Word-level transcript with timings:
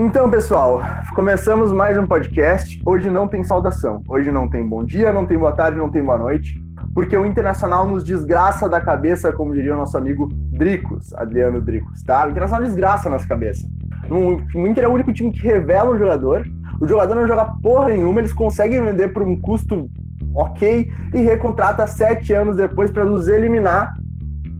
Então, 0.00 0.30
pessoal, 0.30 0.80
começamos 1.12 1.72
mais 1.72 1.98
um 1.98 2.06
podcast. 2.06 2.80
Hoje 2.86 3.10
não 3.10 3.26
tem 3.26 3.42
saudação. 3.42 4.00
Hoje 4.06 4.30
não 4.30 4.48
tem 4.48 4.64
bom 4.64 4.84
dia, 4.84 5.12
não 5.12 5.26
tem 5.26 5.36
boa 5.36 5.50
tarde, 5.50 5.76
não 5.76 5.90
tem 5.90 6.04
boa 6.04 6.16
noite, 6.16 6.62
porque 6.94 7.16
o 7.16 7.26
Internacional 7.26 7.84
nos 7.84 8.04
desgraça 8.04 8.68
da 8.68 8.80
cabeça, 8.80 9.32
como 9.32 9.52
diria 9.52 9.74
o 9.74 9.76
nosso 9.76 9.98
amigo 9.98 10.28
Dricos, 10.32 11.12
Adriano 11.14 11.60
Dricos, 11.60 12.00
tá? 12.04 12.24
O 12.24 12.30
Internacional 12.30 12.64
desgraça 12.64 13.08
a 13.08 13.10
nossa 13.10 13.26
cabeça. 13.26 13.68
O 14.08 14.66
Inter 14.68 14.84
é 14.84 14.86
o 14.88 14.92
único 14.92 15.12
time 15.12 15.32
que 15.32 15.42
revela 15.42 15.90
um 15.90 15.98
jogador, 15.98 16.46
o 16.80 16.86
jogador 16.86 17.16
não 17.16 17.26
joga 17.26 17.46
porra 17.60 17.88
nenhuma, 17.88 18.20
eles 18.20 18.32
conseguem 18.32 18.80
vender 18.80 19.08
por 19.08 19.24
um 19.24 19.34
custo 19.34 19.90
ok 20.32 20.92
e 21.12 21.18
recontrata 21.22 21.84
sete 21.88 22.32
anos 22.32 22.56
depois 22.56 22.92
para 22.92 23.04
nos 23.04 23.26
eliminar 23.26 23.96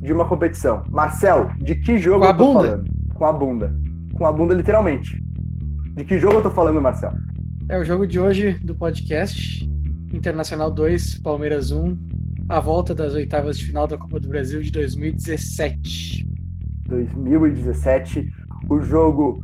de 0.02 0.12
uma 0.12 0.25
competição. 0.25 0.82
Marcel, 0.91 1.52
de 1.59 1.77
que 1.77 1.96
jogo 1.96 2.23
Com 2.23 2.27
a 2.27 2.30
eu 2.30 2.36
tô 2.36 2.45
bunda? 2.45 2.68
falando? 2.68 2.84
Com 3.14 3.25
a 3.25 3.32
bunda. 3.32 3.73
Com 4.16 4.27
a 4.27 4.32
bunda, 4.32 4.52
literalmente. 4.52 5.28
De 5.99 6.05
que 6.05 6.17
jogo 6.17 6.37
eu 6.37 6.43
tô 6.43 6.51
falando, 6.53 6.80
Marcel? 6.80 7.11
É 7.68 7.77
o 7.77 7.85
jogo 7.85 8.07
de 8.07 8.21
hoje 8.21 8.53
do 8.63 8.72
podcast. 8.72 9.68
Internacional 10.14 10.71
2, 10.71 11.18
Palmeiras 11.18 11.72
1. 11.72 11.99
A 12.49 12.61
volta 12.61 12.95
das 12.95 13.14
oitavas 13.14 13.59
de 13.59 13.64
final 13.64 13.85
da 13.89 13.99
Copa 13.99 14.21
do 14.21 14.29
Brasil 14.29 14.63
de 14.63 14.71
2017. 14.71 16.25
2017, 16.86 18.31
o 18.71 18.81
jogo 18.81 19.43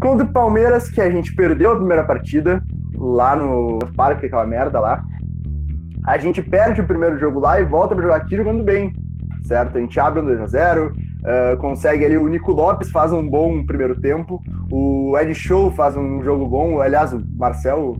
contra 0.00 0.24
o 0.24 0.32
Palmeiras, 0.32 0.88
que 0.88 1.00
a 1.00 1.10
gente 1.10 1.34
perdeu 1.34 1.72
a 1.72 1.76
primeira 1.76 2.04
partida 2.04 2.62
lá 2.94 3.34
no 3.34 3.80
parque, 3.96 4.26
aquela 4.26 4.46
merda 4.46 4.78
lá. 4.78 5.04
A 6.06 6.16
gente 6.16 6.40
perde 6.40 6.80
o 6.80 6.86
primeiro 6.86 7.18
jogo 7.18 7.40
lá 7.40 7.60
e 7.60 7.64
volta 7.64 7.92
para 7.96 8.04
jogar 8.04 8.16
aqui 8.18 8.36
jogando 8.36 8.62
bem, 8.62 8.94
certo? 9.42 9.78
A 9.78 9.80
gente 9.80 9.98
abre 9.98 10.20
um 10.20 10.26
2x0, 10.26 10.92
uh, 11.22 11.56
consegue 11.58 12.04
ali. 12.04 12.16
O 12.16 12.28
Nico 12.28 12.52
Lopes 12.52 12.90
faz 12.90 13.12
um 13.12 13.28
bom 13.28 13.64
primeiro 13.64 14.00
tempo, 14.00 14.42
o 14.70 15.16
Ed 15.18 15.34
Show 15.34 15.70
faz 15.70 15.96
um 15.96 16.22
jogo 16.22 16.46
bom. 16.46 16.80
Aliás, 16.80 17.12
o 17.12 17.22
Marcel 17.36 17.96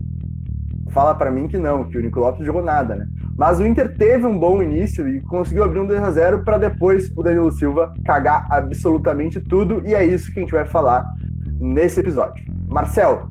fala 0.91 1.15
para 1.15 1.31
mim 1.31 1.47
que 1.47 1.57
não, 1.57 1.85
que 1.85 1.97
o 1.97 2.01
Nico 2.01 2.19
Lopes 2.19 2.45
jogou 2.45 2.63
nada, 2.63 2.95
né? 2.95 3.07
Mas 3.35 3.59
o 3.59 3.65
Inter 3.65 3.95
teve 3.97 4.25
um 4.27 4.37
bom 4.37 4.61
início 4.61 5.07
e 5.07 5.19
conseguiu 5.21 5.63
abrir 5.63 5.79
um 5.79 5.87
2 5.87 6.03
a 6.03 6.11
0 6.11 6.43
para 6.43 6.59
depois 6.59 7.11
o 7.15 7.23
Danilo 7.23 7.51
Silva 7.51 7.93
cagar 8.05 8.45
absolutamente 8.49 9.41
tudo, 9.41 9.81
e 9.85 9.95
é 9.95 10.05
isso 10.05 10.31
que 10.31 10.39
a 10.39 10.41
gente 10.43 10.53
vai 10.53 10.65
falar 10.65 11.11
nesse 11.59 11.99
episódio. 11.99 12.45
Marcel, 12.67 13.27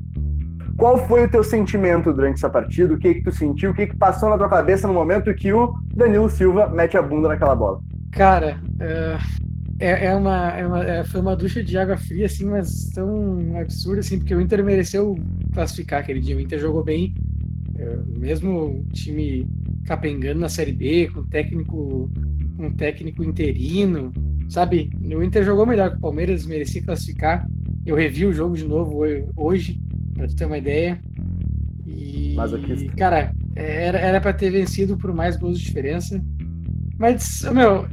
qual 0.77 0.97
foi 0.97 1.25
o 1.25 1.29
teu 1.29 1.43
sentimento 1.43 2.11
durante 2.11 2.35
essa 2.35 2.49
partida? 2.49 2.93
O 2.93 2.97
que 2.97 3.13
que 3.13 3.23
tu 3.23 3.31
sentiu? 3.31 3.71
O 3.71 3.73
que 3.73 3.87
que 3.87 3.95
passou 3.95 4.29
na 4.29 4.37
tua 4.37 4.49
cabeça 4.49 4.87
no 4.87 4.93
momento 4.93 5.33
que 5.33 5.53
o 5.53 5.73
Danilo 5.95 6.29
Silva 6.29 6.67
mete 6.67 6.97
a 6.97 7.01
bunda 7.01 7.29
naquela 7.29 7.55
bola? 7.55 7.79
Cara, 8.11 8.59
é, 8.79 9.17
é, 9.79 10.05
é 10.07 10.15
uma, 10.15 10.49
é 10.51 10.67
uma- 10.67 10.83
é- 10.83 11.03
foi 11.03 11.21
uma 11.21 11.35
ducha 11.35 11.63
de 11.63 11.77
água 11.77 11.97
fria, 11.97 12.25
assim, 12.25 12.45
mas 12.45 12.89
tão 12.93 13.57
absurda, 13.57 13.99
assim, 14.01 14.17
porque 14.19 14.35
o 14.35 14.41
Inter 14.41 14.63
mereceu 14.63 15.15
classificar 15.53 16.01
aquele 16.01 16.19
dia. 16.19 16.35
O 16.37 16.39
Inter 16.39 16.59
jogou 16.59 16.83
bem, 16.83 17.13
é, 17.77 17.97
mesmo 18.17 18.81
o 18.81 18.85
time 18.93 19.47
capengando 19.85 20.39
na 20.39 20.49
Série 20.49 20.71
B, 20.73 21.09
com 21.13 21.23
técnico, 21.23 22.09
um 22.59 22.71
técnico 22.71 23.23
interino, 23.23 24.13
sabe? 24.47 24.89
O 25.01 25.23
Inter 25.23 25.43
jogou 25.43 25.65
melhor 25.65 25.91
que 25.91 25.97
o 25.97 26.01
Palmeiras, 26.01 26.45
merecia 26.45 26.81
classificar. 26.83 27.47
Eu 27.85 27.95
revi 27.95 28.25
o 28.25 28.31
jogo 28.33 28.55
de 28.55 28.65
novo 28.65 29.03
ho- 29.03 29.29
hoje, 29.35 29.79
pra 30.13 30.27
tu 30.27 30.35
ter 30.35 30.45
uma 30.45 30.57
ideia. 30.57 30.99
E, 31.85 32.33
Masoquista. 32.35 32.91
cara, 32.95 33.33
era, 33.55 33.97
era 33.99 34.21
pra 34.21 34.31
ter 34.33 34.49
vencido 34.51 34.95
por 34.97 35.13
mais 35.13 35.35
gols 35.35 35.59
de 35.59 35.65
diferença. 35.65 36.23
Mas, 36.97 37.43
meu, 37.53 37.85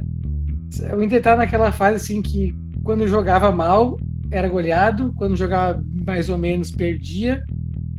o 0.95 1.01
Inter 1.03 1.21
tá 1.21 1.35
naquela 1.35 1.71
fase 1.71 1.97
assim 1.97 2.21
que 2.21 2.55
quando 2.83 3.07
jogava 3.07 3.51
mal 3.51 3.97
era 4.31 4.47
goleado, 4.47 5.13
quando 5.17 5.35
jogava 5.35 5.83
mais 6.05 6.29
ou 6.29 6.37
menos 6.37 6.71
perdia, 6.71 7.43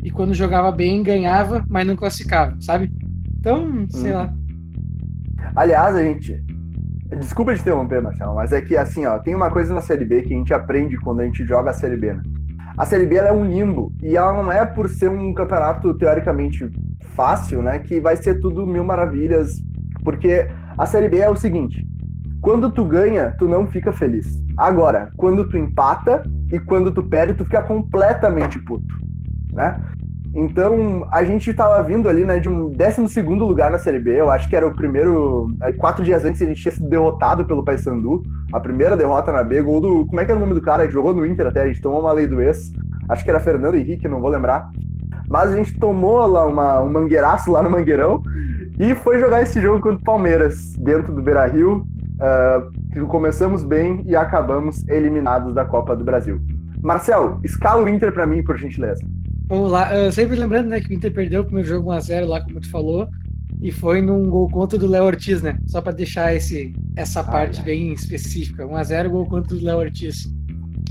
e 0.02 0.10
quando 0.10 0.34
jogava 0.34 0.72
bem 0.72 1.02
ganhava, 1.02 1.64
mas 1.68 1.86
não 1.86 1.94
classificava, 1.94 2.56
sabe? 2.60 2.90
Então, 3.38 3.86
sei 3.88 4.10
Uhum. 4.12 4.18
lá. 4.18 4.34
Aliás, 5.54 5.94
a 5.94 6.02
gente. 6.02 6.42
Desculpa 7.20 7.54
te 7.54 7.60
interromper, 7.60 8.00
Marcelo, 8.00 8.34
mas 8.34 8.52
é 8.52 8.62
que 8.62 8.74
assim, 8.76 9.04
ó, 9.04 9.18
tem 9.18 9.34
uma 9.34 9.50
coisa 9.50 9.74
na 9.74 9.82
Série 9.82 10.04
B 10.06 10.22
que 10.22 10.32
a 10.32 10.36
gente 10.36 10.54
aprende 10.54 10.96
quando 10.96 11.20
a 11.20 11.24
gente 11.26 11.44
joga 11.44 11.70
a 11.70 11.74
Série 11.74 11.96
B, 11.96 12.14
né? 12.14 12.22
A 12.78 12.86
Série 12.86 13.04
B 13.04 13.16
ela 13.16 13.28
é 13.28 13.32
um 13.32 13.44
limbo 13.44 13.92
e 14.02 14.16
ela 14.16 14.32
não 14.32 14.50
é 14.50 14.64
por 14.64 14.88
ser 14.88 15.10
um 15.10 15.34
campeonato 15.34 15.92
teoricamente 15.92 16.70
fácil, 17.14 17.62
né? 17.62 17.78
Que 17.80 18.00
vai 18.00 18.16
ser 18.16 18.40
tudo 18.40 18.66
mil 18.66 18.82
maravilhas, 18.82 19.60
porque 20.02 20.48
a 20.78 20.86
Série 20.86 21.10
B 21.10 21.18
é 21.18 21.28
o 21.28 21.36
seguinte: 21.36 21.86
quando 22.42 22.70
tu 22.72 22.84
ganha, 22.84 23.34
tu 23.38 23.46
não 23.46 23.68
fica 23.68 23.92
feliz. 23.92 24.42
Agora, 24.56 25.10
quando 25.16 25.48
tu 25.48 25.56
empata 25.56 26.24
e 26.50 26.58
quando 26.58 26.90
tu 26.90 27.02
perde, 27.04 27.34
tu 27.34 27.44
fica 27.44 27.62
completamente 27.62 28.58
puto, 28.58 28.96
né? 29.52 29.80
Então, 30.34 31.06
a 31.12 31.22
gente 31.22 31.52
tava 31.52 31.82
vindo 31.82 32.08
ali, 32.08 32.24
né, 32.24 32.40
de 32.40 32.48
um 32.48 32.70
12 32.70 33.20
lugar 33.38 33.70
na 33.70 33.78
Série 33.78 34.00
B. 34.00 34.18
Eu 34.18 34.30
acho 34.30 34.48
que 34.48 34.56
era 34.56 34.66
o 34.66 34.74
primeiro. 34.74 35.54
aí, 35.60 35.74
Quatro 35.74 36.02
dias 36.02 36.24
antes 36.24 36.40
a 36.40 36.46
gente 36.46 36.60
tinha 36.60 36.72
sido 36.72 36.88
derrotado 36.88 37.44
pelo 37.44 37.62
Paysandu. 37.62 38.22
A 38.52 38.58
primeira 38.58 38.96
derrota 38.96 39.30
na 39.30 39.44
B, 39.44 39.60
gol 39.62 39.80
do. 39.80 40.06
Como 40.06 40.20
é 40.20 40.24
que 40.24 40.30
era 40.30 40.38
o 40.38 40.40
nome 40.40 40.54
do 40.54 40.62
cara? 40.62 40.84
Ele 40.84 40.92
jogou 40.92 41.14
no 41.14 41.24
Inter 41.26 41.46
até, 41.46 41.62
a 41.62 41.66
gente 41.66 41.82
tomou 41.82 42.00
uma 42.00 42.12
lei 42.12 42.26
do 42.26 42.40
ex. 42.40 42.72
Acho 43.10 43.22
que 43.22 43.30
era 43.30 43.40
Fernando 43.40 43.74
Henrique, 43.74 44.08
não 44.08 44.20
vou 44.20 44.30
lembrar. 44.30 44.70
Mas 45.28 45.52
a 45.52 45.56
gente 45.56 45.78
tomou 45.78 46.26
lá 46.26 46.46
uma, 46.46 46.80
um 46.80 46.90
mangueiraço 46.90 47.52
lá 47.52 47.62
no 47.62 47.70
Mangueirão 47.70 48.22
e 48.78 48.94
foi 48.94 49.20
jogar 49.20 49.42
esse 49.42 49.60
jogo 49.60 49.80
contra 49.80 49.98
o 49.98 50.02
Palmeiras, 50.04 50.72
dentro 50.76 51.12
do 51.14 51.22
Beira 51.22 51.46
Rio. 51.46 51.86
Ah, 52.22 52.68
começamos 53.08 53.64
bem 53.64 54.04
e 54.06 54.14
acabamos 54.14 54.86
eliminados 54.88 55.52
da 55.52 55.64
Copa 55.64 55.96
do 55.96 56.04
Brasil. 56.04 56.40
Marcel, 56.80 57.40
escala 57.42 57.82
o 57.82 57.88
Inter 57.88 58.12
pra 58.12 58.24
mim, 58.28 58.44
por 58.44 58.56
gentileza. 58.56 59.04
Vamos 59.48 59.72
lá. 59.72 59.88
Ah, 59.90 60.12
sempre 60.12 60.36
lembrando, 60.36 60.68
né, 60.68 60.80
que 60.80 60.88
o 60.88 60.92
Inter 60.92 61.12
perdeu 61.12 61.42
o 61.42 61.44
primeiro 61.44 61.68
jogo 61.68 61.90
1x0 61.90 62.26
lá, 62.26 62.40
como 62.40 62.60
tu 62.60 62.70
falou, 62.70 63.08
e 63.60 63.72
foi 63.72 64.00
num 64.00 64.30
gol 64.30 64.48
contra 64.48 64.78
do 64.78 64.86
Léo 64.86 65.04
Ortiz, 65.04 65.42
né? 65.42 65.58
Só 65.66 65.80
pra 65.80 65.90
deixar 65.90 66.32
esse, 66.32 66.72
essa 66.94 67.24
parte 67.24 67.58
ai. 67.58 67.64
bem 67.64 67.92
específica. 67.92 68.64
1x0, 68.64 69.08
gol 69.08 69.26
contra 69.26 69.56
do 69.56 69.64
Léo 69.64 69.78
Ortiz. 69.78 70.32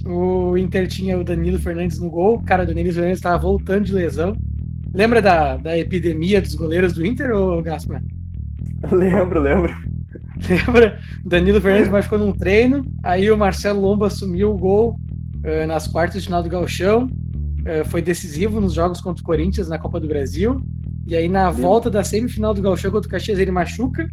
O 0.06 0.58
Inter 0.58 0.86
tinha 0.86 1.18
o 1.18 1.24
Danilo 1.24 1.60
Fernandes 1.60 1.98
no 1.98 2.10
gol, 2.10 2.36
o 2.36 2.44
cara 2.44 2.66
do 2.66 2.74
Danilo 2.74 2.92
Fernandes 2.92 3.20
estava 3.20 3.38
voltando 3.38 3.86
de 3.86 3.94
lesão. 3.94 4.36
Lembra 4.94 5.22
da, 5.22 5.56
da 5.56 5.78
epidemia 5.78 6.42
dos 6.42 6.56
goleiros 6.56 6.92
do 6.92 7.06
Inter, 7.06 7.34
ô 7.34 7.62
Gaspar? 7.62 8.04
Lembro, 8.92 9.40
lembro. 9.40 9.91
Lembra? 10.50 11.00
Danilo 11.24 11.62
Fernandes 11.62 11.90
machucou 11.90 12.18
num 12.18 12.32
treino, 12.32 12.86
aí 13.04 13.30
o 13.30 13.38
Marcelo 13.38 13.82
Lomba 13.82 14.08
assumiu 14.08 14.52
o 14.52 14.58
gol 14.58 15.00
eh, 15.44 15.66
nas 15.66 15.88
quartas 15.88 16.22
de 16.22 16.28
final 16.28 16.42
do 16.42 16.50
Gauchão, 16.50 17.10
eh, 17.66 17.84
foi 17.84 18.02
decisivo 18.02 18.60
nos 18.60 18.74
jogos 18.74 19.02
contra 19.02 19.22
o 19.22 19.26
Corinthians 19.26 19.68
na 19.68 19.78
Copa 19.78 20.00
do 20.00 20.08
Brasil, 20.08 20.62
e 21.06 21.16
aí 21.16 21.28
na 21.30 21.50
Lembro. 21.50 21.62
volta 21.62 21.90
da 21.90 22.04
semifinal 22.04 22.54
do 22.54 22.62
Gauchão 22.62 22.92
contra 22.92 23.08
o 23.08 23.12
Caxias 23.12 23.40
ele 23.40 23.52
machuca, 23.52 24.10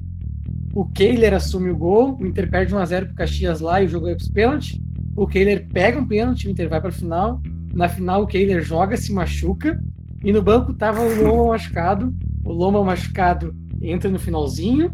o 0.75 0.84
Kehler 0.87 1.34
assume 1.34 1.71
o 1.71 1.77
gol, 1.77 2.19
o 2.21 2.27
Inter 2.27 2.49
perde 2.49 2.75
1x0 2.75 3.06
pro 3.06 3.15
Caxias 3.15 3.60
lá 3.60 3.83
e 3.83 3.87
o 3.87 3.89
jogo 3.89 4.09
é 4.09 4.15
pros 4.15 4.28
pênaltis, 4.28 4.78
o 5.16 5.27
Kehler 5.27 5.66
pega 5.72 5.99
um 5.99 6.06
pênalti, 6.06 6.47
o 6.47 6.50
Inter 6.50 6.69
vai 6.69 6.81
pra 6.81 6.93
final, 6.93 7.41
na 7.72 7.89
final 7.89 8.22
o 8.22 8.27
Kehler 8.27 8.62
joga, 8.62 8.97
se 8.97 9.12
machuca, 9.12 9.83
e 10.22 10.33
no 10.33 10.43
banco 10.43 10.75
tava 10.75 11.00
o 11.00 11.22
Lomba 11.22 11.49
machucado, 11.53 12.15
o 12.45 12.53
Lomba 12.53 12.84
machucado 12.84 13.55
entra 13.81 14.10
no 14.10 14.19
finalzinho, 14.19 14.93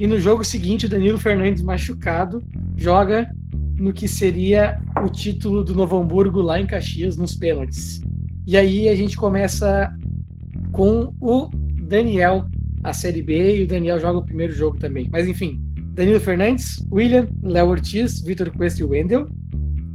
e 0.00 0.06
no 0.06 0.18
jogo 0.18 0.42
seguinte, 0.42 0.86
o 0.86 0.88
Danilo 0.88 1.18
Fernandes 1.18 1.62
machucado 1.62 2.42
joga 2.74 3.30
no 3.76 3.92
que 3.92 4.08
seria 4.08 4.80
o 5.04 5.10
título 5.10 5.62
do 5.62 5.74
Novo 5.74 5.98
Hamburgo 5.98 6.40
lá 6.40 6.58
em 6.58 6.66
Caxias, 6.66 7.18
nos 7.18 7.36
pênaltis. 7.36 8.00
E 8.46 8.56
aí 8.56 8.88
a 8.88 8.94
gente 8.94 9.14
começa 9.14 9.94
com 10.72 11.12
o 11.20 11.50
Daniel, 11.82 12.46
a 12.82 12.94
Série 12.94 13.20
B, 13.20 13.58
e 13.58 13.64
o 13.64 13.66
Daniel 13.66 14.00
joga 14.00 14.20
o 14.20 14.24
primeiro 14.24 14.54
jogo 14.54 14.78
também. 14.78 15.06
Mas 15.12 15.28
enfim, 15.28 15.60
Danilo 15.92 16.18
Fernandes, 16.18 16.82
William, 16.90 17.28
Léo 17.42 17.68
Ortiz, 17.68 18.22
Vitor 18.22 18.50
Cuesta 18.52 18.80
e 18.80 18.84
Wendel, 18.84 19.28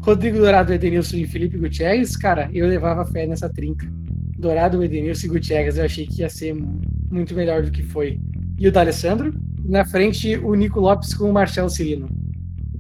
Rodrigo 0.02 0.38
Dourado, 0.38 0.72
Edenilson 0.72 1.18
e 1.18 1.26
Felipe 1.26 1.58
Gutierrez. 1.58 2.16
Cara, 2.16 2.48
eu 2.54 2.68
levava 2.68 3.08
fé 3.08 3.26
nessa 3.26 3.50
trinca. 3.50 3.92
Dourado, 4.38 4.84
Edenilson 4.84 5.26
e 5.26 5.30
Gutierrez, 5.30 5.80
eu 5.80 5.86
achei 5.86 6.06
que 6.06 6.22
ia 6.22 6.30
ser 6.30 6.56
muito 7.10 7.34
melhor 7.34 7.64
do 7.64 7.72
que 7.72 7.82
foi. 7.82 8.20
E 8.56 8.68
o 8.68 8.72
D'Alessandro, 8.72 9.34
na 9.68 9.86
frente, 9.86 10.38
o 10.38 10.54
Nico 10.56 10.80
Lopes 10.80 11.14
com 11.14 11.30
o 11.30 11.34
Marcelo 11.34 11.70
Cirino. 11.70 12.08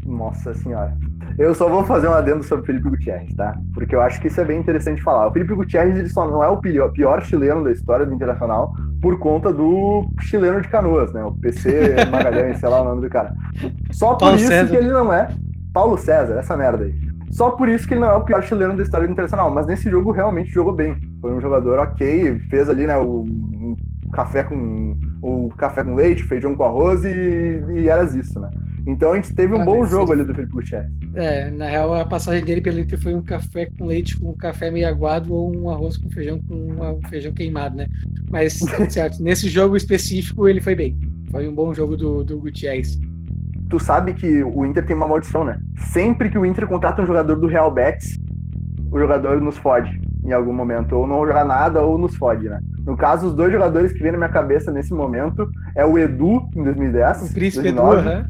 Nossa 0.06 0.54
senhora. 0.54 0.96
Eu 1.38 1.54
só 1.54 1.68
vou 1.68 1.84
fazer 1.84 2.08
um 2.08 2.14
adendo 2.14 2.44
sobre 2.44 2.64
o 2.64 2.66
Felipe 2.66 2.90
Gutierrez, 2.90 3.34
tá? 3.34 3.58
Porque 3.74 3.94
eu 3.94 4.02
acho 4.02 4.22
que 4.22 4.28
isso 4.28 4.40
é 4.40 4.46
bem 4.46 4.60
interessante 4.60 5.02
falar. 5.02 5.28
O 5.28 5.34
Felipe 5.34 5.54
Gutierrez 5.54 5.98
ele 5.98 6.08
só 6.08 6.30
não 6.30 6.42
é 6.42 6.48
o 6.48 6.58
pior, 6.58 6.90
pior 6.92 7.22
chileno 7.24 7.64
da 7.64 7.72
história 7.72 8.06
do 8.06 8.14
Internacional 8.14 8.74
por 9.02 9.20
conta 9.20 9.52
do 9.52 10.08
chileno 10.22 10.62
de 10.62 10.70
canoas, 10.70 11.12
né? 11.12 11.24
O 11.24 11.34
PC 11.34 12.06
Magalhães, 12.10 12.60
sei 12.60 12.70
lá 12.70 12.82
o 12.82 12.86
nome 12.86 13.02
do 13.02 13.10
cara. 13.10 13.34
Só 13.92 14.12
por 14.14 14.20
Paulo 14.20 14.36
isso 14.38 14.48
César. 14.48 14.70
que 14.70 14.78
ele 14.78 14.90
não 14.90 15.12
é. 15.12 15.28
Paulo 15.74 15.98
César, 15.98 16.36
essa 16.36 16.56
merda 16.56 16.86
aí. 16.86 16.96
Só 17.32 17.52
por 17.52 17.68
isso 17.68 17.86
que 17.86 17.96
ele 17.96 18.02
não 18.02 18.12
é 18.12 18.16
o 18.16 18.24
pior 18.24 18.42
chileno 18.42 18.78
da 18.78 18.84
história 18.84 19.06
do 19.06 19.12
Internacional. 19.12 19.52
Mas 19.52 19.68
nesse 19.68 19.90
jogo 19.90 20.12
realmente 20.12 20.52
jogou 20.52 20.72
bem. 20.72 20.96
Foi 21.20 21.34
um 21.34 21.42
jogador 21.42 21.80
ok, 21.80 22.40
fez 22.50 22.70
ali, 22.70 22.88
né, 22.88 22.98
o, 22.98 23.26
um 23.26 23.76
café 24.14 24.44
com 24.44 24.96
o 25.46 25.50
café 25.50 25.84
com 25.84 25.96
leite, 25.96 26.24
feijão 26.24 26.56
com 26.56 26.64
arroz 26.64 27.04
e, 27.04 27.64
e 27.76 27.90
era 27.90 28.04
isso, 28.04 28.40
né? 28.40 28.50
Então 28.88 29.14
a 29.14 29.16
gente 29.16 29.34
teve 29.34 29.54
um 29.54 29.62
Ah, 29.62 29.66
bom 29.66 29.86
jogo 29.86 30.14
ali 30.14 30.24
do 30.24 30.34
Felipe 30.34 30.54
Gutierrez. 30.54 30.92
É, 31.16 31.50
na 31.50 31.68
real, 31.68 31.94
a 31.96 32.06
passagem 32.06 32.46
dele 32.46 32.62
pelo 32.62 32.80
Inter 32.80 33.02
foi 33.02 33.16
um 33.16 33.22
café 33.22 33.68
com 33.78 33.86
leite 33.86 34.18
com 34.18 34.30
um 34.30 34.36
café 34.38 34.70
meio 34.70 34.88
aguado 34.88 35.34
ou 35.34 35.56
um 35.56 35.70
arroz 35.70 35.98
com 35.98 36.10
feijão 36.10 36.40
com 36.40 36.56
um 36.56 37.10
feijão 37.10 37.34
queimado, 37.34 37.76
né? 37.76 37.88
Mas, 38.30 38.60
certo, 38.90 39.24
nesse 39.24 39.50
jogo 39.50 39.76
específico 39.76 40.48
ele 40.48 40.62
foi 40.62 40.76
bem. 40.76 40.98
Foi 41.32 41.48
um 41.48 41.56
bom 41.56 41.74
jogo 41.74 41.98
do, 41.98 42.24
do 42.24 42.40
Gutierrez. 42.40 43.00
Tu 43.70 43.80
sabe 43.80 44.14
que 44.14 44.44
o 44.44 44.64
Inter 44.66 44.86
tem 44.86 44.96
uma 44.96 45.08
maldição, 45.08 45.44
né? 45.44 45.60
Sempre 45.92 46.30
que 46.30 46.38
o 46.38 46.46
Inter 46.46 46.68
contrata 46.68 47.02
um 47.02 47.08
jogador 47.08 47.36
do 47.36 47.48
Real 47.48 47.72
Betis, 47.72 48.20
o 48.92 49.00
jogador 49.00 49.42
nos 49.42 49.58
fode 49.58 50.00
em 50.24 50.32
algum 50.32 50.54
momento. 50.54 50.94
Ou 50.94 51.08
não 51.08 51.26
joga 51.26 51.44
nada 51.44 51.82
ou 51.82 51.98
nos 51.98 52.16
fode, 52.16 52.48
né? 52.48 52.60
No 52.86 52.96
caso, 52.96 53.28
os 53.28 53.34
dois 53.34 53.52
jogadores 53.52 53.92
que 53.92 54.02
vêm 54.02 54.12
na 54.12 54.18
minha 54.18 54.30
cabeça 54.30 54.72
nesse 54.72 54.94
momento 54.94 55.50
é 55.76 55.84
o 55.86 55.98
Edu, 55.98 56.48
em 56.56 56.64
2010. 56.64 57.32
O 57.32 57.34
Príncipe 57.34 57.64
2009, 57.64 57.98
Edu, 57.98 58.10
né? 58.10 58.26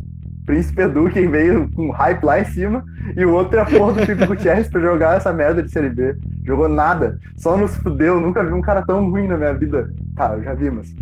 Príncipe 0.45 0.81
Edu, 0.81 1.09
quem 1.09 1.29
veio 1.29 1.69
com 1.73 1.89
hype 1.89 2.23
lá 2.23 2.39
em 2.39 2.45
cima, 2.45 2.85
e 3.17 3.25
o 3.25 3.33
outro 3.33 3.57
é 3.57 3.61
a 3.61 3.65
porra 3.65 3.93
do 3.93 4.05
Felipe 4.05 4.27
Gutierrez 4.27 4.67
pra 4.69 4.79
jogar 4.79 5.17
essa 5.17 5.33
merda 5.33 5.61
de 5.61 5.71
Série 5.71 5.89
B. 5.89 6.15
Jogou 6.45 6.69
nada, 6.69 7.19
só 7.35 7.57
nos 7.57 7.75
fudeu, 7.77 8.21
nunca 8.21 8.43
vi 8.43 8.53
um 8.53 8.61
cara 8.61 8.85
tão 8.85 9.09
ruim 9.09 9.27
na 9.27 9.37
minha 9.37 9.53
vida. 9.53 9.89
Tá, 10.15 10.33
eu 10.33 10.43
já 10.43 10.53
vi, 10.53 10.71
mas. 10.71 10.95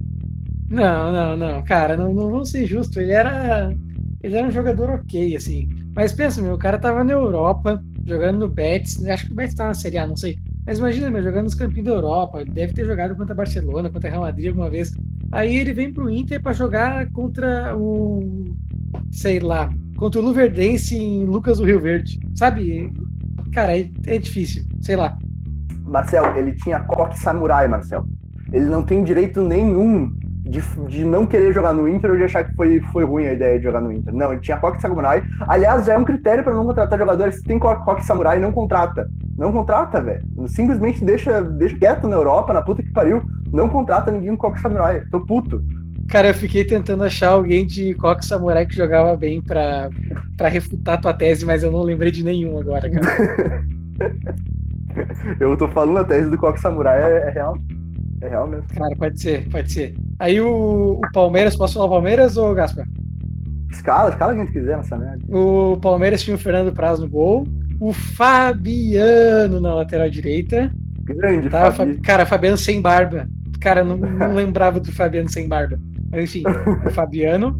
Não, 0.70 1.12
não, 1.12 1.38
não, 1.38 1.62
cara, 1.62 1.96
não, 1.96 2.14
não 2.14 2.32
vamos 2.32 2.50
ser 2.50 2.66
justos. 2.66 2.98
Ele 2.98 3.12
era. 3.12 3.72
Ele 4.24 4.38
era 4.38 4.48
um 4.48 4.52
jogador 4.52 4.90
ok, 4.90 5.36
assim. 5.36 5.70
Mas 5.94 6.14
pensa, 6.14 6.42
meu, 6.42 6.54
o 6.54 6.58
cara 6.58 6.80
tava 6.80 7.04
na 7.04 7.12
Europa, 7.12 7.84
jogando 8.06 8.40
no 8.40 8.48
Betis. 8.48 9.06
Acho 9.06 9.28
que 9.28 9.34
o 9.34 9.36
Betis 9.36 9.54
tá 9.54 9.68
na 9.68 9.74
Série 9.74 9.98
A, 9.98 10.08
não 10.08 10.16
sei. 10.16 10.40
Mas 10.66 10.80
imagina, 10.80 11.10
meu, 11.10 11.22
jogando 11.22 11.46
nos 11.46 11.56
campinhos 11.56 11.86
da 11.86 11.92
Europa. 11.92 12.44
Deve 12.46 12.74
ter 12.74 12.86
jogado 12.86 13.16
contra 13.16 13.36
Barcelona, 13.36 13.90
contra 13.90 14.10
Real 14.10 14.22
Madrid 14.22 14.48
alguma 14.48 14.70
vez. 14.70 14.94
Aí 15.32 15.58
ele 15.58 15.74
vem 15.74 15.92
pro 15.92 16.10
Inter 16.10 16.42
para 16.42 16.54
jogar 16.54 17.12
contra 17.12 17.76
o 17.76 18.54
sei 19.12 19.40
lá, 19.40 19.70
contra 19.96 20.20
o 20.20 20.24
Luverdense 20.24 20.98
em 20.98 21.26
Lucas 21.26 21.58
do 21.58 21.66
Rio 21.66 21.80
Verde. 21.80 22.20
Sabe? 22.36 22.92
Cara, 23.52 23.78
é, 23.78 23.90
é 24.08 24.18
difícil, 24.18 24.64
sei 24.82 24.96
lá. 24.96 25.18
Marcel, 25.86 26.36
ele 26.36 26.54
tinha 26.54 26.80
coque 26.82 27.18
samurai, 27.20 27.68
Marcel. 27.68 28.06
Ele 28.52 28.66
não 28.66 28.84
tem 28.84 29.04
direito 29.04 29.42
nenhum 29.42 30.14
de, 30.54 30.62
de 30.88 31.04
não 31.04 31.26
querer 31.26 31.52
jogar 31.52 31.74
no 31.74 31.90
Inter 31.90 32.12
ou 32.12 32.18
de 32.18 32.24
achar 32.24 32.44
que 32.44 32.56
foi, 32.56 32.80
foi 32.92 33.04
ruim 33.04 33.26
a 33.26 33.34
ideia 33.34 33.58
de 33.58 33.64
jogar 33.64 33.82
no 33.82 33.92
Inter. 33.92 34.14
Não, 34.14 34.32
ele 34.32 34.42
tinha 34.42 34.58
coque 34.58 34.80
samurai. 34.80 35.24
Aliás, 35.48 35.86
já 35.86 35.94
é 35.94 35.98
um 35.98 36.06
critério 36.06 36.44
para 36.44 36.54
não 36.54 36.66
contratar 36.66 37.00
jogadores. 37.00 37.36
Se 37.36 37.44
tem 37.44 37.58
coque 37.58 38.06
samurai, 38.06 38.40
não 38.40 38.52
contrata. 38.52 39.10
Não 39.36 39.52
contrata, 39.52 40.00
velho. 40.00 40.22
Simplesmente 40.48 41.04
deixa, 41.04 41.42
deixa 41.42 41.76
quieto 41.76 42.08
na 42.08 42.16
Europa, 42.16 42.54
na 42.54 42.62
puta 42.62 42.84
que 42.84 42.92
pariu. 42.92 43.24
Não 43.52 43.68
contrata 43.68 44.12
ninguém 44.12 44.36
com 44.36 44.50
coque 44.50 44.62
samurai. 44.62 45.02
Tô 45.10 45.20
puto. 45.22 45.64
Cara, 46.08 46.28
eu 46.28 46.34
fiquei 46.34 46.64
tentando 46.64 47.04
achar 47.04 47.30
alguém 47.30 47.66
de 47.66 47.96
Coque 47.96 48.26
Samurai 48.26 48.66
que 48.66 48.76
jogava 48.76 49.16
bem 49.16 49.42
pra, 49.42 49.90
pra 50.38 50.50
refutar 50.50 51.00
tua 51.00 51.14
tese, 51.14 51.46
mas 51.46 51.64
eu 51.64 51.72
não 51.72 51.82
lembrei 51.82 52.12
de 52.12 52.24
nenhum 52.24 52.60
agora, 52.60 52.90
cara. 52.92 53.64
eu 55.40 55.56
tô 55.56 55.68
falando 55.70 56.00
a 56.00 56.04
tese 56.04 56.30
do 56.30 56.38
Coque 56.38 56.60
Samurai 56.60 57.02
é, 57.02 57.30
é, 57.30 57.30
real. 57.32 57.58
É 58.24 58.30
real 58.30 58.48
mesmo. 58.48 58.66
Cara, 58.74 58.96
pode 58.96 59.22
ser, 59.22 59.50
pode 59.50 59.72
ser. 59.72 59.96
Aí 60.18 60.40
o, 60.40 61.02
o 61.04 61.12
Palmeiras, 61.12 61.58
posso 61.58 61.74
falar 61.74 61.88
o 61.88 61.90
Palmeiras 61.90 62.38
ou 62.38 62.56
Gaspar? 62.56 62.88
Escala, 63.70 64.12
escala 64.12 64.34
quem 64.34 64.48
quiser 64.48 64.78
nessa 64.78 64.98
merda. 64.98 65.20
O 65.28 65.78
Palmeiras 65.82 66.24
tinha 66.24 66.36
o 66.36 66.40
Fernando 66.40 66.72
Praz 66.74 67.00
no 67.00 67.10
gol, 67.10 67.46
o 67.82 67.92
Fabiano 67.92 69.60
na 69.60 69.76
lateral 69.76 70.10
direita. 70.10 70.72
Grande, 71.02 71.50
tá, 71.50 71.70
Fabi. 71.74 71.98
Cara, 71.98 72.26
Fabiano 72.26 72.58
sem 72.58 72.80
barba. 72.80 73.28
Cara, 73.60 73.84
não, 73.84 73.98
não 74.00 74.34
lembrava 74.34 74.80
do 74.80 74.90
Fabiano 74.94 75.28
sem 75.28 75.50
barba. 75.50 75.78
Enfim, 76.14 76.44
o 76.86 76.92
Fabiano, 76.92 77.60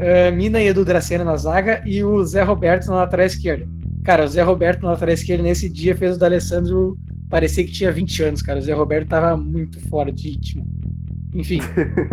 uh, 0.00 0.34
Mina 0.34 0.60
e 0.60 0.66
Edu 0.66 0.84
Dracena 0.84 1.22
na 1.22 1.36
zaga 1.36 1.82
e 1.86 2.02
o 2.02 2.24
Zé 2.24 2.42
Roberto 2.42 2.88
na 2.88 2.96
lateral 2.96 3.26
esquerda. 3.26 3.64
Cara, 4.02 4.24
o 4.24 4.28
Zé 4.28 4.42
Roberto 4.42 4.82
na 4.82 4.90
lateral 4.90 5.14
esquerda 5.14 5.44
nesse 5.44 5.68
dia 5.68 5.94
fez 5.94 6.16
o 6.16 6.18
D'Alessandro 6.18 6.98
parecer 7.30 7.64
que 7.64 7.72
tinha 7.72 7.92
20 7.92 8.22
anos, 8.24 8.42
cara. 8.42 8.58
O 8.58 8.62
Zé 8.62 8.74
Roberto 8.74 9.08
tava 9.08 9.36
muito 9.36 9.80
fora 9.88 10.12
de 10.12 10.30
ritmo. 10.30 10.66
Enfim. 11.32 11.60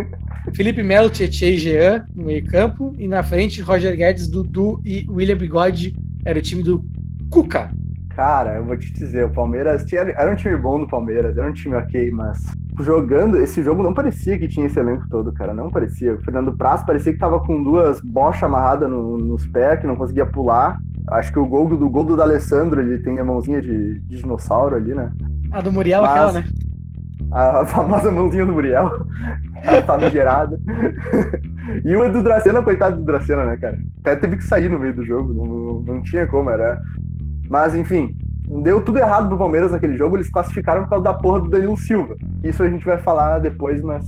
Felipe 0.53 0.83
Melo, 0.83 1.09
Tietchan 1.09 1.47
e 1.47 1.57
Jean 1.57 2.05
no 2.15 2.25
meio-campo. 2.25 2.95
E 2.97 3.07
na 3.07 3.23
frente, 3.23 3.61
Roger 3.61 3.97
Guedes, 3.97 4.27
Dudu 4.27 4.79
e 4.85 5.05
William 5.09 5.35
Bigode. 5.35 5.95
Era 6.23 6.39
o 6.39 6.41
time 6.41 6.63
do 6.63 6.85
Cuca. 7.29 7.71
Cara, 8.15 8.55
eu 8.55 8.65
vou 8.65 8.75
te 8.75 8.91
dizer, 8.93 9.25
o 9.25 9.29
Palmeiras 9.29 9.85
tinha, 9.85 10.01
era 10.01 10.31
um 10.31 10.35
time 10.35 10.57
bom 10.57 10.79
do 10.79 10.87
Palmeiras, 10.87 11.37
era 11.37 11.47
um 11.47 11.53
time 11.53 11.75
ok, 11.75 12.09
mas 12.09 12.43
jogando, 12.79 13.37
esse 13.37 13.61
jogo 13.61 13.83
não 13.83 13.93
parecia 13.93 14.39
que 14.39 14.47
tinha 14.47 14.65
esse 14.65 14.79
elenco 14.79 15.07
todo, 15.07 15.31
cara, 15.31 15.53
não 15.53 15.69
parecia. 15.69 16.15
O 16.15 16.23
Fernando 16.23 16.51
Praz 16.57 16.83
parecia 16.83 17.13
que 17.13 17.19
tava 17.19 17.39
com 17.39 17.61
duas 17.61 18.01
bochas 18.01 18.41
amarradas 18.41 18.89
no, 18.89 19.19
nos 19.19 19.45
pés, 19.45 19.79
que 19.79 19.85
não 19.85 19.95
conseguia 19.95 20.25
pular. 20.25 20.79
Acho 21.09 21.31
que 21.31 21.39
o 21.39 21.45
gol 21.45 21.67
do, 21.69 21.89
gol 21.89 22.03
do 22.03 22.17
D'Alessandro, 22.17 22.81
ele 22.81 22.99
tem 22.99 23.17
a 23.19 23.23
mãozinha 23.23 23.61
de, 23.61 23.99
de 24.01 24.17
dinossauro 24.17 24.75
ali, 24.75 24.93
né? 24.93 25.11
A 25.51 25.61
do 25.61 25.71
Muriel, 25.71 26.01
mas, 26.01 26.11
aquela, 26.11 26.31
né? 26.33 26.45
A, 27.31 27.65
famosa 27.65 28.11
mãozinha 28.11 28.45
do 28.45 28.53
Muriel, 28.53 29.05
a 29.63 29.81
famigerada. 29.83 30.59
e 31.83 31.95
o 31.95 32.03
Edu 32.03 32.21
Dracena, 32.21 32.61
coitado 32.61 32.97
do 32.97 33.05
Dracena, 33.05 33.45
né, 33.45 33.57
cara? 33.57 33.77
Até 34.01 34.15
teve 34.17 34.37
que 34.37 34.43
sair 34.43 34.69
no 34.69 34.79
meio 34.79 34.93
do 34.93 35.05
jogo, 35.05 35.33
não, 35.33 35.95
não 35.95 36.01
tinha 36.03 36.27
como, 36.27 36.49
era 36.49 36.81
mas, 37.49 37.75
enfim, 37.75 38.15
deu 38.61 38.81
tudo 38.81 38.99
errado 38.99 39.27
pro 39.29 39.37
Palmeiras 39.37 39.71
naquele 39.71 39.97
jogo, 39.97 40.17
eles 40.17 40.29
classificaram 40.29 40.83
por 40.83 40.89
causa 40.89 41.03
da 41.05 41.13
porra 41.13 41.41
do 41.41 41.49
Danilo 41.49 41.77
Silva. 41.77 42.15
Isso 42.43 42.61
a 42.61 42.69
gente 42.69 42.85
vai 42.85 42.97
falar 42.97 43.39
depois, 43.39 43.81
mas 43.81 44.05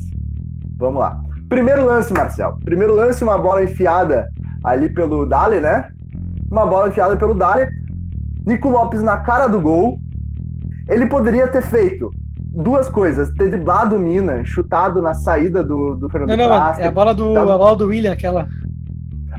vamos 0.78 1.00
lá. 1.00 1.20
Primeiro 1.48 1.86
lance, 1.86 2.14
Marcel. 2.14 2.58
Primeiro 2.64 2.94
lance, 2.94 3.24
uma 3.24 3.38
bola 3.38 3.64
enfiada 3.64 4.30
ali 4.64 4.90
pelo 4.90 5.26
Dali, 5.26 5.60
né? 5.60 5.90
Uma 6.50 6.66
bola 6.66 6.90
enfiada 6.90 7.16
pelo 7.16 7.34
Dali. 7.34 7.68
Nico 8.46 8.70
Lopes 8.70 9.02
na 9.02 9.18
cara 9.18 9.48
do 9.48 9.62
gol. 9.62 10.00
Ele 10.88 11.06
poderia 11.06 11.48
ter 11.48 11.62
feito 11.62 12.10
duas 12.36 12.90
coisas: 12.90 13.30
ter 13.32 13.50
driblado 13.50 13.96
o 13.96 14.00
Mina, 14.00 14.44
chutado 14.44 15.02
na 15.02 15.14
saída 15.14 15.64
do, 15.64 15.96
do 15.96 16.10
Fernando 16.10 16.30
Não, 16.30 16.38
não, 16.38 16.74
é 16.78 16.88
a 16.88 16.92
bola 16.92 17.14
do, 17.14 17.38
a 17.38 17.58
bola 17.58 17.76
do 17.76 17.88
William, 17.88 18.14
aquela. 18.14 18.48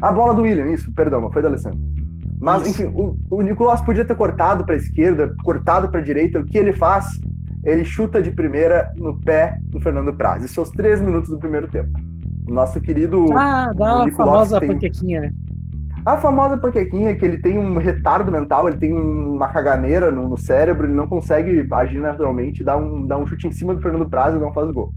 A 0.00 0.12
bola 0.12 0.32
do 0.32 0.42
William, 0.42 0.66
isso, 0.70 0.90
perdão, 0.92 1.30
foi 1.30 1.42
da 1.42 1.48
Alessandro. 1.48 1.78
Mas, 2.40 2.62
Isso. 2.62 2.82
enfim, 2.82 2.94
o, 2.94 3.16
o 3.30 3.42
Nicolas 3.42 3.82
podia 3.82 4.04
ter 4.04 4.16
cortado 4.16 4.64
para 4.64 4.74
a 4.74 4.78
esquerda, 4.78 5.34
cortado 5.44 5.90
para 5.90 6.00
a 6.00 6.02
direita. 6.02 6.40
O 6.40 6.44
que 6.44 6.56
ele 6.56 6.72
faz? 6.72 7.06
Ele 7.62 7.84
chuta 7.84 8.22
de 8.22 8.30
primeira 8.30 8.90
no 8.96 9.20
pé 9.20 9.58
do 9.64 9.78
Fernando 9.78 10.14
Praz. 10.14 10.42
Isso 10.42 10.58
aos 10.58 10.70
três 10.70 11.02
minutos 11.02 11.28
do 11.28 11.38
primeiro 11.38 11.68
tempo. 11.68 11.90
Nosso 12.48 12.80
querido. 12.80 13.26
Ah, 13.34 13.72
dá 13.76 14.04
a 14.04 14.10
famosa 14.12 14.58
tem... 14.58 14.70
panquequinha, 14.70 15.20
né? 15.20 15.32
A 16.04 16.16
famosa 16.16 16.56
panquequinha, 16.56 17.14
que 17.14 17.24
ele 17.24 17.38
tem 17.38 17.58
um 17.58 17.76
retardo 17.76 18.32
mental, 18.32 18.68
ele 18.68 18.78
tem 18.78 18.92
uma 18.92 19.48
caganeira 19.48 20.10
no, 20.10 20.28
no 20.28 20.38
cérebro, 20.38 20.86
ele 20.86 20.94
não 20.94 21.06
consegue 21.06 21.66
agir 21.70 21.98
naturalmente, 21.98 22.64
dá 22.64 22.76
um, 22.76 23.06
dá 23.06 23.18
um 23.18 23.26
chute 23.26 23.46
em 23.46 23.52
cima 23.52 23.74
do 23.74 23.82
Fernando 23.82 24.08
Praz 24.08 24.34
e 24.34 24.38
não 24.38 24.52
faz 24.52 24.70
gol. 24.70 24.92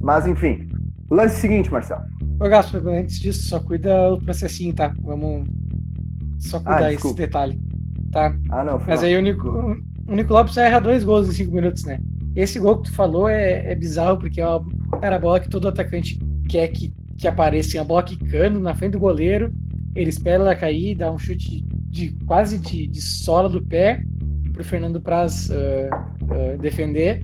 Mas, 0.00 0.26
enfim. 0.26 0.68
Lance 1.10 1.40
seguinte, 1.40 1.70
Marcelo. 1.70 2.02
Ô, 2.40 2.48
Gaspar, 2.48 2.86
antes 2.86 3.18
disso, 3.18 3.48
só 3.48 3.60
cuida 3.60 4.12
o 4.12 4.18
processinho, 4.18 4.74
tá? 4.74 4.92
Vamos 5.02 5.48
só 6.38 6.58
cuidar 6.58 6.84
ah, 6.84 6.92
esse 6.92 7.14
detalhe. 7.14 7.60
Tá? 8.12 8.34
Ah, 8.50 8.64
não. 8.64 8.80
Mas 8.86 9.02
aí 9.02 9.16
o 9.16 9.20
Nico, 9.20 9.48
o 9.48 10.14
Nico 10.14 10.32
Lopes 10.32 10.56
erra 10.56 10.80
dois 10.80 11.04
gols 11.04 11.28
em 11.28 11.32
cinco 11.32 11.54
minutos, 11.54 11.84
né? 11.84 11.98
Esse 12.36 12.58
gol 12.58 12.78
que 12.78 12.90
tu 12.90 12.94
falou 12.94 13.28
é, 13.28 13.72
é 13.72 13.74
bizarro, 13.74 14.18
porque 14.18 14.40
é 14.40 14.46
uma, 14.46 14.64
cara, 15.00 15.16
a 15.16 15.18
bola 15.18 15.40
que 15.40 15.48
todo 15.48 15.66
atacante 15.66 16.18
quer 16.48 16.68
que, 16.68 16.94
que 17.16 17.26
apareça, 17.26 17.80
a 17.80 17.84
bola 17.84 18.02
quicando 18.02 18.60
na 18.60 18.74
frente 18.74 18.92
do 18.92 19.00
goleiro, 19.00 19.52
ele 19.94 20.10
espera 20.10 20.42
ela 20.42 20.54
cair, 20.54 20.94
dá 20.94 21.10
um 21.10 21.18
chute 21.18 21.62
de, 21.62 22.08
de 22.10 22.24
quase 22.24 22.58
de, 22.58 22.86
de 22.86 23.00
sola 23.00 23.48
do 23.48 23.62
pé 23.62 24.02
pro 24.52 24.64
Fernando 24.64 25.00
Praz 25.00 25.48
uh, 25.50 25.54
uh, 25.54 26.58
defender. 26.58 27.22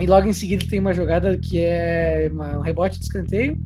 E 0.00 0.06
logo 0.06 0.28
em 0.28 0.32
seguida 0.32 0.64
tem 0.68 0.78
uma 0.78 0.94
jogada 0.94 1.36
que 1.36 1.60
é 1.60 2.30
uma, 2.32 2.58
um 2.58 2.60
rebote 2.60 2.98
de 2.98 3.04
escanteio, 3.04 3.58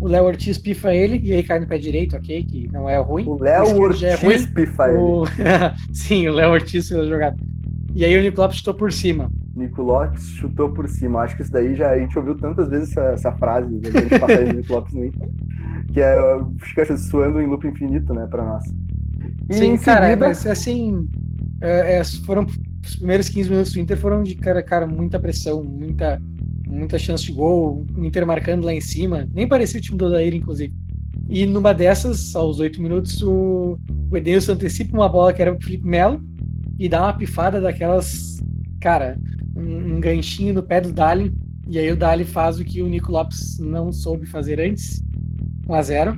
o 0.00 0.08
Léo 0.08 0.24
Ortiz 0.24 0.58
pifa 0.58 0.94
ele 0.94 1.20
e 1.22 1.32
aí 1.32 1.42
cai 1.42 1.58
no 1.58 1.66
pé 1.66 1.78
direito, 1.78 2.16
ok? 2.16 2.44
Que 2.44 2.68
não 2.72 2.88
é 2.88 2.98
ruim. 2.98 3.24
O 3.26 3.40
Léo 3.40 3.80
Ortiz 3.80 4.02
é 4.02 4.14
ruim. 4.14 4.46
pifa 4.46 4.84
o... 4.92 5.24
ele. 5.24 5.32
Sim, 5.92 6.28
o 6.28 6.34
Léo 6.34 6.52
Ortiz 6.52 6.88
fez 6.88 7.00
a 7.00 7.04
jogada. 7.04 7.36
E 7.94 8.04
aí 8.04 8.16
o 8.16 8.22
Nico 8.22 8.40
Lopes 8.40 8.58
chutou 8.58 8.74
por 8.74 8.92
cima. 8.92 9.30
Nico 9.54 9.82
Lopes 9.82 10.22
chutou 10.32 10.70
por 10.70 10.86
cima. 10.86 11.22
Acho 11.22 11.36
que 11.36 11.42
isso 11.42 11.52
daí 11.52 11.74
já 11.74 11.90
a 11.90 11.98
gente 11.98 12.16
ouviu 12.18 12.34
tantas 12.36 12.68
vezes 12.68 12.90
essa, 12.90 13.12
essa 13.12 13.32
frase 13.32 13.74
da 13.78 13.90
gente 13.90 14.18
passar 14.18 14.44
do 14.44 14.52
Nico 14.52 14.72
Lopes 14.72 14.92
no 14.92 15.04
Inter. 15.04 15.28
Que 15.96 16.02
é, 16.02 16.14
fica 16.58 16.94
suando 16.94 17.40
em 17.40 17.46
loop 17.46 17.66
infinito, 17.66 18.12
né, 18.12 18.26
pra 18.26 18.44
nós. 18.44 18.64
E 19.48 19.54
Sim, 19.54 19.78
cara, 19.78 20.08
seguida... 20.08 20.28
mas 20.28 20.46
assim. 20.46 21.08
É, 21.58 22.00
é, 22.00 22.04
foram 22.04 22.44
os 22.84 22.96
primeiros 22.96 23.30
15 23.30 23.48
minutos 23.48 23.72
do 23.72 23.80
Inter 23.80 23.96
foram 23.96 24.22
de 24.22 24.34
cara, 24.34 24.62
cara, 24.62 24.86
muita 24.86 25.18
pressão, 25.18 25.64
muita 25.64 26.20
muita 26.68 26.98
chance 26.98 27.24
de 27.24 27.32
gol, 27.32 27.86
o 27.96 28.04
Inter 28.04 28.26
marcando 28.26 28.66
lá 28.66 28.74
em 28.74 28.80
cima. 28.82 29.26
Nem 29.32 29.48
parecia 29.48 29.80
o 29.80 29.82
time 29.82 29.96
do 29.96 30.04
Odair, 30.04 30.34
inclusive. 30.34 30.74
E 31.30 31.46
numa 31.46 31.72
dessas, 31.72 32.36
aos 32.36 32.60
oito 32.60 32.82
minutos, 32.82 33.22
o, 33.22 33.78
o 34.10 34.16
Edenilson 34.18 34.52
antecipa 34.52 34.94
uma 34.94 35.08
bola 35.08 35.32
que 35.32 35.40
era 35.40 35.54
o 35.54 35.58
Felipe 35.58 35.86
Melo 35.86 36.22
e 36.78 36.90
dá 36.90 37.04
uma 37.04 37.14
pifada 37.14 37.58
daquelas, 37.58 38.38
cara, 38.82 39.16
um, 39.56 39.94
um 39.94 39.98
ganchinho 40.00 40.52
no 40.52 40.62
pé 40.62 40.78
do 40.78 40.92
Dali. 40.92 41.32
E 41.66 41.78
aí 41.78 41.90
o 41.90 41.96
Dali 41.96 42.26
faz 42.26 42.60
o 42.60 42.64
que 42.66 42.82
o 42.82 42.86
Nico 42.86 43.10
Lopes 43.10 43.58
não 43.58 43.90
soube 43.90 44.26
fazer 44.26 44.60
antes, 44.60 45.02
1 45.68 45.74
a 45.74 45.82
0 45.82 46.16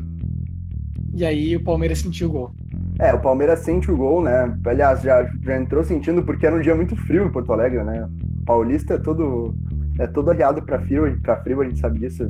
E 1.14 1.24
aí 1.24 1.56
o 1.56 1.62
Palmeiras 1.62 1.98
sentiu 1.98 2.28
o 2.28 2.32
gol. 2.32 2.54
É, 2.98 3.14
o 3.14 3.20
Palmeiras 3.20 3.60
sente 3.60 3.90
o 3.90 3.96
gol, 3.96 4.22
né? 4.22 4.52
Aliás, 4.66 5.02
já, 5.02 5.24
já 5.42 5.56
entrou 5.56 5.84
sentindo 5.84 6.22
porque 6.24 6.46
era 6.46 6.56
um 6.56 6.60
dia 6.60 6.74
muito 6.74 6.96
frio 6.96 7.26
em 7.26 7.30
Porto 7.30 7.52
Alegre, 7.52 7.82
né? 7.84 8.08
O 8.40 8.44
paulista 8.44 8.94
é 8.94 8.98
todo, 8.98 9.54
é 10.00 10.06
todo 10.06 10.30
arriado 10.30 10.62
pra 10.62 10.80
frio, 10.80 11.18
pra 11.22 11.36
frio, 11.36 11.60
a 11.60 11.64
gente 11.64 11.78
sabe 11.78 12.00
disso. 12.00 12.28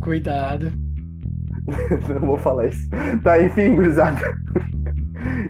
Cuidado. 0.00 0.72
Não 2.08 2.26
vou 2.26 2.38
falar 2.38 2.68
isso. 2.68 2.88
Tá, 3.22 3.42
enfim, 3.42 3.74
gurizada. 3.74 4.18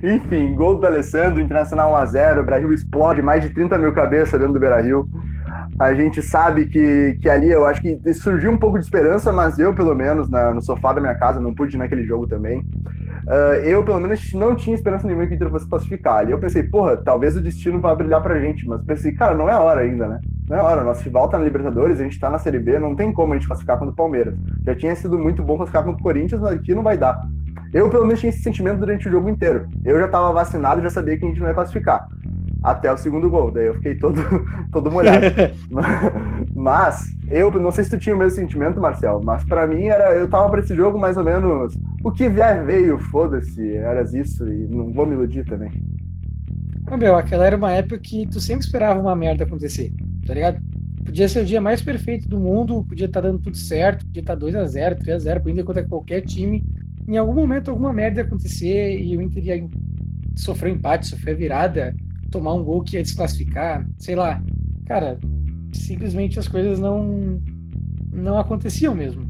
enfim, 0.02 0.54
gol 0.56 0.80
do 0.80 0.86
Alessandro, 0.86 1.40
Internacional 1.40 1.92
1x0, 1.92 2.40
o 2.40 2.44
Brasil 2.44 2.72
explode 2.72 3.22
mais 3.22 3.42
de 3.44 3.50
30 3.50 3.78
mil 3.78 3.92
cabeças 3.92 4.38
dentro 4.38 4.54
do 4.54 4.60
Beira-Rio. 4.60 5.08
A 5.80 5.94
gente 5.94 6.20
sabe 6.20 6.66
que, 6.66 7.16
que 7.22 7.26
ali 7.26 7.50
eu 7.50 7.64
acho 7.64 7.80
que 7.80 7.98
surgiu 8.12 8.50
um 8.50 8.58
pouco 8.58 8.78
de 8.78 8.84
esperança, 8.84 9.32
mas 9.32 9.58
eu, 9.58 9.74
pelo 9.74 9.94
menos, 9.94 10.28
na, 10.28 10.52
no 10.52 10.60
sofá 10.60 10.92
da 10.92 11.00
minha 11.00 11.14
casa, 11.14 11.40
não 11.40 11.54
pude 11.54 11.74
ir 11.74 11.78
naquele 11.78 12.04
jogo 12.04 12.26
também. 12.26 12.58
Uh, 12.58 13.54
eu, 13.64 13.82
pelo 13.82 13.98
menos, 13.98 14.30
não 14.34 14.54
tinha 14.54 14.76
esperança 14.76 15.06
nenhuma 15.06 15.26
que 15.26 15.32
o 15.32 15.36
Inter 15.36 15.48
fosse 15.48 15.66
classificar. 15.66 16.18
Ali 16.18 16.32
eu 16.32 16.38
pensei, 16.38 16.64
porra, 16.64 16.98
talvez 16.98 17.34
o 17.34 17.40
destino 17.40 17.80
vá 17.80 17.94
brilhar 17.94 18.22
pra 18.22 18.38
gente, 18.38 18.68
mas 18.68 18.82
pensei, 18.82 19.12
cara, 19.12 19.34
não 19.34 19.48
é 19.48 19.54
hora 19.54 19.80
ainda, 19.80 20.06
né? 20.06 20.20
Não 20.46 20.58
é 20.58 20.60
hora. 20.60 20.84
Nosso 20.84 21.02
rival 21.02 21.30
tá 21.30 21.38
na 21.38 21.44
Libertadores, 21.44 21.98
a 21.98 22.02
gente 22.02 22.20
tá 22.20 22.28
na 22.28 22.36
Série 22.36 22.58
B, 22.58 22.78
não 22.78 22.94
tem 22.94 23.10
como 23.10 23.32
a 23.32 23.36
gente 23.38 23.46
classificar 23.46 23.78
contra 23.78 23.94
o 23.94 23.96
Palmeiras. 23.96 24.34
Já 24.66 24.74
tinha 24.74 24.94
sido 24.94 25.18
muito 25.18 25.42
bom 25.42 25.56
classificar 25.56 25.82
contra 25.82 25.98
o 25.98 26.02
Corinthians, 26.02 26.42
mas 26.42 26.52
aqui 26.52 26.74
não 26.74 26.82
vai 26.82 26.98
dar. 26.98 27.26
Eu, 27.72 27.88
pelo 27.88 28.04
menos, 28.04 28.20
tinha 28.20 28.28
esse 28.28 28.42
sentimento 28.42 28.80
durante 28.80 29.08
o 29.08 29.10
jogo 29.10 29.30
inteiro. 29.30 29.66
Eu 29.82 29.98
já 29.98 30.08
tava 30.08 30.30
vacinado, 30.30 30.82
já 30.82 30.90
sabia 30.90 31.16
que 31.16 31.24
a 31.24 31.28
gente 31.28 31.40
não 31.40 31.48
ia 31.48 31.54
classificar 31.54 32.06
até 32.62 32.92
o 32.92 32.98
segundo 32.98 33.30
gol. 33.30 33.50
Daí 33.50 33.66
eu 33.66 33.74
fiquei 33.74 33.94
todo, 33.94 34.20
todo 34.72 34.90
molhado. 34.90 35.26
mas, 36.54 37.14
eu 37.28 37.50
não 37.52 37.70
sei 37.70 37.84
se 37.84 37.90
tu 37.90 37.98
tinha 37.98 38.14
o 38.14 38.18
mesmo 38.18 38.38
sentimento, 38.38 38.80
Marcel, 38.80 39.20
mas 39.24 39.44
para 39.44 39.66
mim 39.66 39.86
era. 39.86 40.14
Eu 40.14 40.28
tava 40.28 40.48
pra 40.50 40.60
esse 40.60 40.74
jogo 40.74 40.98
mais 40.98 41.16
ou 41.16 41.24
menos. 41.24 41.74
O 42.02 42.10
que 42.10 42.28
vier 42.28 42.64
veio, 42.64 42.98
foda-se, 42.98 43.76
eras 43.76 44.14
isso, 44.14 44.48
e 44.48 44.66
não 44.68 44.92
vou 44.92 45.06
me 45.06 45.14
iludir 45.14 45.44
também. 45.44 45.70
Ô, 46.90 46.96
meu, 46.96 47.16
aquela 47.16 47.46
era 47.46 47.56
uma 47.56 47.72
época 47.72 47.98
que 47.98 48.26
tu 48.26 48.40
sempre 48.40 48.64
esperava 48.64 48.98
uma 48.98 49.14
merda 49.14 49.44
acontecer, 49.44 49.92
tá 50.26 50.34
ligado? 50.34 50.58
Podia 51.04 51.28
ser 51.28 51.42
o 51.42 51.44
dia 51.44 51.60
mais 51.60 51.82
perfeito 51.82 52.28
do 52.28 52.38
mundo, 52.38 52.84
podia 52.84 53.06
estar 53.06 53.22
tá 53.22 53.28
dando 53.28 53.40
tudo 53.40 53.56
certo, 53.56 54.04
podia 54.06 54.20
estar 54.20 54.36
tá 54.36 54.46
2x0, 54.46 54.98
3x0, 54.98 55.40
pro 55.40 55.50
Inter 55.50 55.64
contra 55.64 55.84
qualquer 55.86 56.22
time. 56.22 56.64
Em 57.06 57.16
algum 57.16 57.34
momento, 57.34 57.70
alguma 57.70 57.92
merda 57.92 58.20
ia 58.20 58.26
acontecer 58.26 59.00
e 59.00 59.16
o 59.16 59.22
Inter 59.22 59.44
ia 59.44 59.68
sofrer 60.36 60.72
um 60.72 60.76
empate, 60.76 61.06
sofrer 61.06 61.36
virada, 61.36 61.94
tomar 62.30 62.54
um 62.54 62.64
gol 62.64 62.82
que 62.82 62.96
ia 62.96 63.02
desclassificar, 63.02 63.86
sei 63.98 64.14
lá. 64.14 64.42
Cara, 64.86 65.18
simplesmente 65.72 66.38
as 66.38 66.48
coisas 66.48 66.78
não 66.78 67.40
não 68.12 68.38
aconteciam 68.38 68.94
mesmo. 68.94 69.28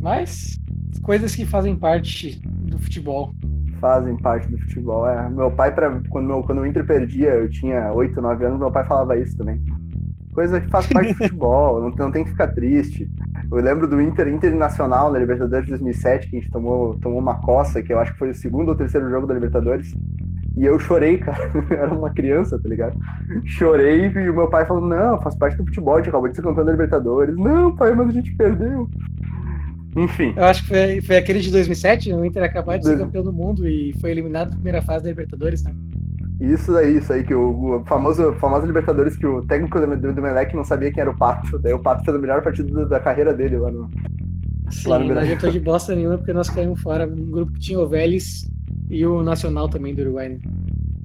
Mas 0.00 0.58
coisas 1.02 1.34
que 1.34 1.44
fazem 1.44 1.76
parte 1.76 2.40
do 2.46 2.78
futebol. 2.78 3.34
Fazem 3.80 4.16
parte 4.16 4.48
do 4.48 4.58
futebol, 4.58 5.08
é. 5.08 5.28
Meu 5.28 5.50
pai, 5.50 5.74
pra, 5.74 6.00
quando, 6.10 6.26
meu, 6.26 6.42
quando 6.42 6.60
o 6.60 6.66
Inter 6.66 6.86
perdia, 6.86 7.30
eu 7.30 7.48
tinha 7.48 7.92
8, 7.92 8.20
9 8.20 8.44
anos, 8.44 8.58
meu 8.58 8.70
pai 8.70 8.86
falava 8.86 9.16
isso 9.16 9.36
também. 9.36 9.60
Coisa 10.32 10.60
que 10.60 10.68
faz 10.68 10.86
parte 10.86 11.12
do 11.12 11.16
futebol, 11.18 11.80
não, 11.80 11.90
não 11.90 12.10
tem 12.10 12.24
que 12.24 12.30
ficar 12.30 12.48
triste. 12.48 13.10
Eu 13.50 13.58
lembro 13.58 13.88
do 13.88 14.00
Inter 14.00 14.28
Internacional 14.28 15.10
na 15.10 15.18
Libertadores 15.18 15.64
de 15.64 15.70
2007, 15.70 16.28
que 16.28 16.36
a 16.36 16.40
gente 16.40 16.52
tomou, 16.52 16.96
tomou 16.98 17.18
uma 17.18 17.40
coça, 17.40 17.82
que 17.82 17.92
eu 17.92 17.98
acho 17.98 18.12
que 18.12 18.18
foi 18.18 18.30
o 18.30 18.34
segundo 18.34 18.68
ou 18.68 18.76
terceiro 18.76 19.10
jogo 19.10 19.26
da 19.26 19.34
Libertadores. 19.34 19.94
E 20.56 20.64
eu 20.64 20.78
chorei, 20.78 21.18
cara. 21.18 21.50
Eu 21.70 21.76
era 21.76 21.94
uma 21.94 22.10
criança, 22.10 22.58
tá 22.58 22.68
ligado? 22.68 22.98
Chorei 23.44 24.06
e 24.06 24.30
o 24.30 24.34
meu 24.34 24.48
pai 24.48 24.66
falou: 24.66 24.86
Não, 24.86 25.20
faz 25.20 25.36
parte 25.36 25.56
do 25.56 25.64
futebol, 25.64 25.94
a 25.94 25.98
gente 25.98 26.08
acabou 26.08 26.28
de 26.28 26.36
ser 26.36 26.42
campeão 26.42 26.64
da 26.64 26.72
Libertadores. 26.72 27.36
Não, 27.36 27.74
pai, 27.74 27.94
mas 27.94 28.08
a 28.08 28.12
gente 28.12 28.34
perdeu. 28.34 28.88
Enfim. 29.96 30.32
Eu 30.36 30.44
acho 30.44 30.62
que 30.62 30.68
foi, 30.68 31.00
foi 31.00 31.16
aquele 31.16 31.40
de 31.40 31.50
2007, 31.50 32.12
o 32.12 32.24
Inter 32.24 32.44
acabou 32.44 32.76
de 32.78 32.84
ser 32.84 32.98
campeão 32.98 33.24
do 33.24 33.32
mundo 33.32 33.66
e 33.66 33.92
foi 34.00 34.10
eliminado 34.10 34.50
na 34.50 34.54
primeira 34.54 34.82
fase 34.82 35.04
da 35.04 35.10
Libertadores, 35.10 35.64
né? 35.64 35.74
Isso 36.40 36.74
aí, 36.74 36.96
isso 36.96 37.12
aí, 37.12 37.22
que 37.22 37.34
o, 37.34 37.80
o 37.80 37.84
famoso, 37.84 38.32
famoso 38.34 38.66
Libertadores 38.66 39.16
que 39.16 39.26
o 39.26 39.42
técnico 39.42 39.78
do, 39.78 39.96
do, 39.96 40.14
do 40.14 40.22
Melec 40.22 40.54
não 40.56 40.64
sabia 40.64 40.90
quem 40.90 41.02
era 41.02 41.10
o 41.10 41.16
Pato. 41.16 41.58
Daí 41.58 41.74
o 41.74 41.78
Pato 41.78 42.04
fez 42.04 42.16
a 42.16 42.20
melhor 42.20 42.42
partida 42.42 42.72
da, 42.72 42.84
da 42.84 43.00
carreira 43.00 43.34
dele 43.34 43.58
lá 43.58 43.70
no. 43.70 43.90
Sim, 44.70 44.88
lá 44.88 44.98
no 44.98 45.12
não 45.12 45.20
adiantou 45.20 45.50
de 45.50 45.60
bosta 45.60 45.94
nenhuma 45.94 46.16
porque 46.16 46.32
nós 46.32 46.48
caímos 46.48 46.80
fora. 46.80 47.06
Um 47.06 47.30
grupo 47.30 47.52
que 47.52 47.60
tinha 47.60 47.78
o 47.78 47.86
Vélez 47.86 48.48
e 48.90 49.06
o 49.06 49.22
Nacional 49.22 49.68
também 49.68 49.94
do 49.94 50.02
Uruguai, 50.02 50.30
né? 50.30 50.38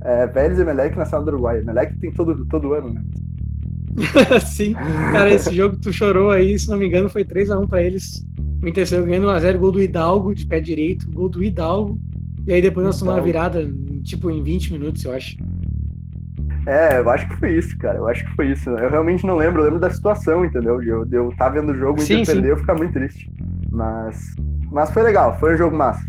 É, 0.02 0.28
Vélez 0.28 0.60
e 0.60 0.66
Melec 0.66 0.98
Nacional 0.98 1.26
do 1.26 1.32
Uruguai. 1.32 1.62
Melec 1.62 1.96
tem 2.00 2.12
todo, 2.12 2.46
todo 2.46 2.74
ano, 2.74 2.90
né? 2.90 3.02
Sim, 4.46 4.74
cara, 4.74 5.32
esse 5.34 5.54
jogo 5.54 5.78
tu 5.78 5.94
chorou 5.94 6.32
aí, 6.32 6.60
se 6.60 6.70
não 6.70 6.78
me 6.78 6.88
engano, 6.88 7.10
foi 7.10 7.24
3x1 7.24 7.68
pra 7.68 7.82
eles. 7.82 8.26
O 8.62 8.68
Inter 8.68 8.88
saiu 8.88 9.06
ganhando 9.06 9.28
1x0, 9.28 9.58
gol 9.58 9.72
do 9.72 9.82
Hidalgo, 9.82 10.36
de 10.36 10.46
pé 10.46 10.60
direito, 10.60 11.10
gol 11.12 11.30
do 11.30 11.44
Hidalgo. 11.44 11.98
E 12.46 12.54
aí 12.54 12.62
depois 12.62 12.86
nós 12.86 13.00
tomamos 13.00 13.20
uma 13.20 13.26
virada, 13.26 13.68
tipo, 14.04 14.30
em 14.30 14.44
20 14.44 14.74
minutos, 14.74 15.04
eu 15.06 15.14
acho. 15.14 15.38
É, 16.68 17.00
eu 17.00 17.10
acho 17.10 17.28
que 17.30 17.38
foi 17.38 17.58
isso, 17.58 17.78
cara. 17.78 18.00
Eu 18.00 18.08
acho 18.08 18.26
que 18.26 18.36
foi 18.36 18.52
isso. 18.52 18.70
Eu 18.70 18.90
realmente 18.90 19.26
não 19.26 19.38
lembro, 19.38 19.62
eu 19.62 19.66
lembro 19.66 19.80
da 19.80 19.90
situação, 19.90 20.44
entendeu? 20.44 20.82
Eu, 20.82 21.08
eu 21.12 21.34
tava 21.38 21.62
vendo 21.62 21.72
o 21.72 21.76
jogo, 21.76 22.00
o 22.00 22.04
Inter 22.04 22.26
perdeu, 22.26 22.52
eu 22.52 22.58
ficar 22.58 22.76
muito 22.76 22.94
triste. 22.94 23.32
Mas, 23.72 24.36
mas 24.72 24.92
foi 24.92 25.04
legal, 25.04 25.38
foi 25.40 25.54
um 25.54 25.58
jogo 25.58 25.76
massa. 25.78 26.06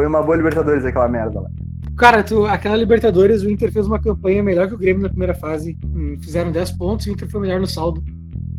Foi 0.00 0.06
uma 0.06 0.22
boa 0.22 0.34
Libertadores 0.34 0.82
aquela 0.82 1.06
merda 1.08 1.40
lá. 1.40 1.50
Cara, 1.94 2.22
tu, 2.22 2.46
aquela 2.46 2.74
Libertadores, 2.74 3.42
o 3.42 3.50
Inter 3.50 3.70
fez 3.70 3.86
uma 3.86 4.00
campanha 4.00 4.42
melhor 4.42 4.66
que 4.66 4.72
o 4.72 4.78
Grêmio 4.78 5.02
na 5.02 5.10
primeira 5.10 5.34
fase. 5.34 5.76
Hum, 5.84 6.16
fizeram 6.22 6.50
10 6.50 6.72
pontos, 6.72 7.04
o 7.04 7.10
Inter 7.10 7.28
foi 7.28 7.42
melhor 7.42 7.60
no 7.60 7.66
saldo. 7.66 8.02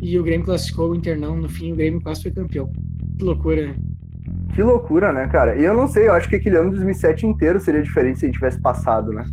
E 0.00 0.16
o 0.16 0.22
Grêmio 0.22 0.46
classificou, 0.46 0.92
o 0.92 0.94
Inter 0.94 1.18
não. 1.18 1.36
No 1.36 1.48
fim, 1.48 1.72
o 1.72 1.74
Grêmio 1.74 2.00
quase 2.00 2.22
foi 2.22 2.30
campeão. 2.30 2.70
Que 3.18 3.24
loucura, 3.24 3.66
né? 3.66 3.74
Que 4.54 4.62
loucura, 4.62 5.12
né, 5.12 5.26
cara? 5.26 5.56
E 5.56 5.64
eu 5.64 5.74
não 5.74 5.88
sei, 5.88 6.06
eu 6.06 6.12
acho 6.12 6.28
que 6.28 6.36
aquele 6.36 6.58
ano 6.58 6.70
de 6.70 6.76
2007 6.76 7.26
inteiro 7.26 7.58
seria 7.58 7.82
diferente 7.82 8.20
se 8.20 8.24
a 8.24 8.28
gente 8.28 8.36
tivesse 8.36 8.60
passado, 8.60 9.10
né? 9.12 9.24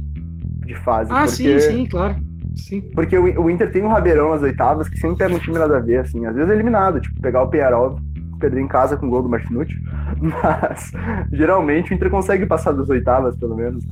De 0.65 0.73
fase. 0.73 1.11
Ah, 1.11 1.25
porque... 1.25 1.29
sim, 1.29 1.59
sim, 1.59 1.85
claro. 1.85 2.15
Sim. 2.55 2.81
Porque 2.95 3.15
o, 3.15 3.43
o 3.43 3.51
Inter 3.51 3.71
tem 3.71 3.83
um 3.83 3.89
Rabeirão 3.89 4.31
nas 4.31 4.41
oitavas 4.41 4.89
que 4.89 4.97
sempre 4.97 5.17
pega 5.17 5.35
um 5.35 5.39
time 5.39 5.59
nada 5.59 5.77
a 5.77 5.79
ver, 5.79 5.99
assim. 5.99 6.25
Às 6.25 6.33
vezes 6.33 6.49
é 6.49 6.55
eliminado, 6.55 6.99
tipo, 6.99 7.21
pegar 7.21 7.43
o 7.43 7.49
Penharol 7.49 7.99
perder 8.39 8.61
em 8.61 8.67
casa 8.67 8.97
com 8.97 9.05
o 9.05 9.09
gol 9.09 9.21
do 9.21 9.29
Martinucci, 9.29 9.75
mas 10.43 10.91
geralmente 11.31 11.91
o 11.91 11.95
Inter 11.95 12.09
consegue 12.09 12.45
passar 12.45 12.73
das 12.73 12.89
oitavas, 12.89 13.37
pelo 13.37 13.55
menos. 13.55 13.83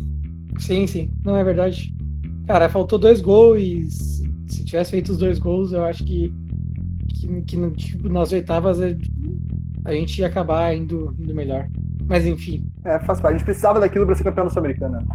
Sim, 0.57 0.87
sim, 0.87 1.11
não 1.23 1.37
é 1.37 1.43
verdade. 1.43 1.93
Cara, 2.45 2.69
faltou 2.69 2.97
dois 2.97 3.21
gols 3.21 3.61
e 3.61 3.87
se 4.47 4.65
tivesse 4.65 4.91
feito 4.91 5.11
os 5.11 5.17
dois 5.17 5.39
gols, 5.39 5.71
eu 5.71 5.83
acho 5.83 6.03
que, 6.03 6.33
que, 7.09 7.41
que 7.41 7.71
tipo, 7.71 8.09
nas 8.09 8.31
oitavas 8.31 8.79
a 9.85 9.91
gente 9.91 10.19
ia 10.19 10.27
acabar 10.27 10.75
indo, 10.75 11.15
indo 11.19 11.33
melhor. 11.33 11.67
Mas 12.07 12.25
enfim. 12.25 12.65
É, 12.85 12.99
faz 12.99 13.19
parte. 13.19 13.35
A 13.35 13.37
gente 13.37 13.45
precisava 13.45 13.79
daquilo 13.79 14.05
para 14.05 14.15
ser 14.15 14.23
campeão 14.23 14.45
da 14.45 14.49
Sul-Americana. 14.49 15.05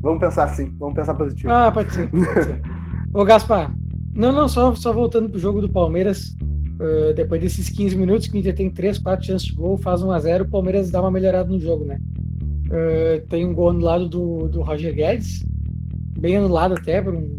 Vamos 0.00 0.18
pensar 0.18 0.44
assim, 0.44 0.74
vamos 0.78 0.94
pensar 0.94 1.14
positivo. 1.14 1.52
Ah, 1.52 1.70
pode 1.70 1.92
ser. 1.92 2.08
Pode 2.08 2.44
ser. 2.44 2.62
Ô, 3.12 3.24
Gaspar, 3.24 3.74
não, 4.14 4.32
não, 4.32 4.48
só, 4.48 4.74
só 4.74 4.92
voltando 4.92 5.28
pro 5.28 5.38
jogo 5.38 5.60
do 5.60 5.68
Palmeiras. 5.68 6.36
Uh, 6.78 7.12
depois 7.12 7.40
desses 7.40 7.68
15 7.68 7.96
minutos 7.96 8.28
que 8.28 8.36
o 8.36 8.38
Inter 8.38 8.54
tem 8.54 8.70
3, 8.70 8.98
4 8.98 9.26
chances 9.26 9.48
de 9.48 9.54
gol, 9.54 9.76
faz 9.76 10.00
1 10.00 10.12
a 10.12 10.18
0 10.20 10.44
o 10.44 10.48
Palmeiras 10.48 10.90
dá 10.92 11.00
uma 11.00 11.10
melhorada 11.10 11.50
no 11.50 11.58
jogo, 11.58 11.84
né? 11.84 11.98
Uh, 12.66 13.26
tem 13.28 13.44
um 13.44 13.52
gol 13.52 13.70
anulado 13.70 14.08
do, 14.08 14.48
do 14.48 14.62
Roger 14.62 14.94
Guedes, 14.94 15.44
bem 16.18 16.36
anulado 16.36 16.74
até 16.74 17.02
por 17.02 17.14
um. 17.14 17.38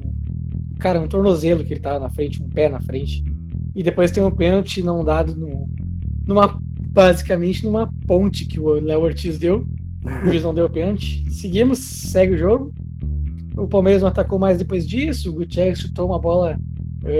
Cara, 0.79 0.99
um 0.99 1.07
tornozelo 1.07 1.63
que 1.63 1.73
ele 1.73 1.79
tava 1.79 1.99
na 1.99 2.09
frente, 2.09 2.41
um 2.41 2.49
pé 2.49 2.67
na 2.67 2.81
frente. 2.81 3.23
E 3.75 3.83
depois 3.83 4.11
tem 4.11 4.23
um 4.23 4.31
pênalti 4.31 4.81
não 4.81 5.03
dado 5.03 5.35
no, 5.35 5.69
numa. 6.25 6.59
Basicamente 6.91 7.63
numa 7.63 7.87
ponte 8.07 8.45
que 8.45 8.59
o 8.59 8.71
Léo 8.71 9.01
Ortiz 9.01 9.37
deu. 9.37 9.65
O 10.03 10.25
juiz 10.25 10.41
não 10.41 10.53
deu 10.53 10.69
pênalti. 10.69 11.23
Seguimos, 11.31 11.77
segue 11.77 12.33
o 12.33 12.37
jogo. 12.37 12.73
O 13.55 13.67
Palmeiras 13.67 14.01
não 14.01 14.09
atacou 14.09 14.39
mais 14.39 14.57
depois 14.57 14.87
disso. 14.87 15.29
O 15.29 15.33
Gutierrez 15.33 15.79
chutou 15.79 16.07
uma 16.07 16.17
bola 16.17 16.57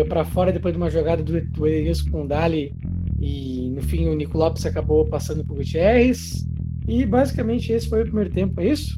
para 0.08 0.26
fora 0.26 0.52
depois 0.52 0.74
de 0.74 0.80
uma 0.80 0.90
jogada 0.90 1.24
do, 1.24 1.42
do 1.42 2.12
com 2.12 2.24
o 2.24 2.28
Dali 2.28 2.74
e 3.20 3.70
no 3.76 3.82
fim 3.82 4.08
o 4.08 4.16
Nico 4.16 4.38
Lopes 4.38 4.66
acabou 4.66 5.06
passando 5.06 5.44
por 5.44 5.58
Gutierrez. 5.58 6.46
E 6.88 7.06
basicamente 7.06 7.72
esse 7.72 7.88
foi 7.88 8.02
o 8.02 8.06
primeiro 8.06 8.30
tempo, 8.30 8.60
é 8.62 8.68
isso? 8.68 8.98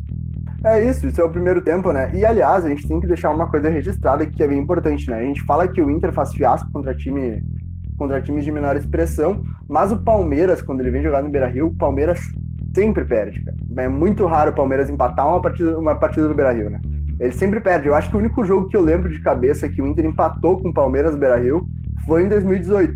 É 0.64 0.88
isso, 0.88 1.08
isso 1.08 1.20
é 1.20 1.24
o 1.24 1.30
primeiro 1.30 1.62
tempo, 1.62 1.92
né? 1.92 2.12
E 2.14 2.24
aliás, 2.24 2.64
a 2.64 2.70
gente 2.70 2.88
tem 2.88 3.00
que 3.00 3.08
deixar 3.08 3.32
uma 3.32 3.50
coisa 3.50 3.68
registrada 3.68 4.26
que 4.26 4.44
é 4.44 4.48
bem 4.48 4.60
importante, 4.60 5.10
né? 5.10 5.20
A 5.20 5.24
gente 5.24 5.42
fala 5.42 5.68
que 5.68 5.82
o 5.82 5.90
Inter 5.90 6.14
faz 6.14 6.32
fiasco 6.34 6.72
contra 6.72 6.96
time 6.96 7.44
contra 7.98 8.22
times 8.22 8.44
de 8.44 8.52
menor 8.52 8.76
expressão, 8.76 9.44
mas 9.68 9.92
o 9.92 9.98
Palmeiras, 9.98 10.62
quando 10.62 10.80
ele 10.80 10.90
vem 10.90 11.04
jogar 11.04 11.22
no 11.22 11.30
Beira-Rio, 11.30 11.68
o 11.68 11.76
Palmeiras 11.76 12.20
sempre 12.74 13.06
perde, 13.06 13.44
cara. 13.44 13.58
É 13.78 13.88
muito 13.88 14.26
raro 14.26 14.52
o 14.52 14.56
Palmeiras 14.56 14.90
empatar 14.90 15.28
uma 15.28 15.42
partida, 15.42 15.78
uma 15.78 15.96
partida 15.96 16.28
no 16.28 16.34
Beira-Rio, 16.34 16.70
né? 16.70 16.82
Ele 17.22 17.32
sempre 17.34 17.60
perde. 17.60 17.88
Eu 17.88 17.94
acho 17.94 18.10
que 18.10 18.16
o 18.16 18.20
único 18.20 18.44
jogo 18.44 18.68
que 18.68 18.76
eu 18.76 18.82
lembro 18.82 19.08
de 19.08 19.22
cabeça 19.22 19.70
que 19.70 19.80
o 19.80 19.86
Inter 19.86 20.06
empatou 20.06 20.60
com 20.60 20.70
o 20.70 20.74
Palmeiras 20.74 21.16
Beira 21.16 21.38
Rio 21.38 21.68
foi 22.04 22.24
em 22.24 22.28
2018. 22.28 22.96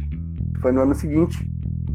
Foi 0.60 0.72
no 0.72 0.82
ano 0.82 0.96
seguinte. 0.96 1.48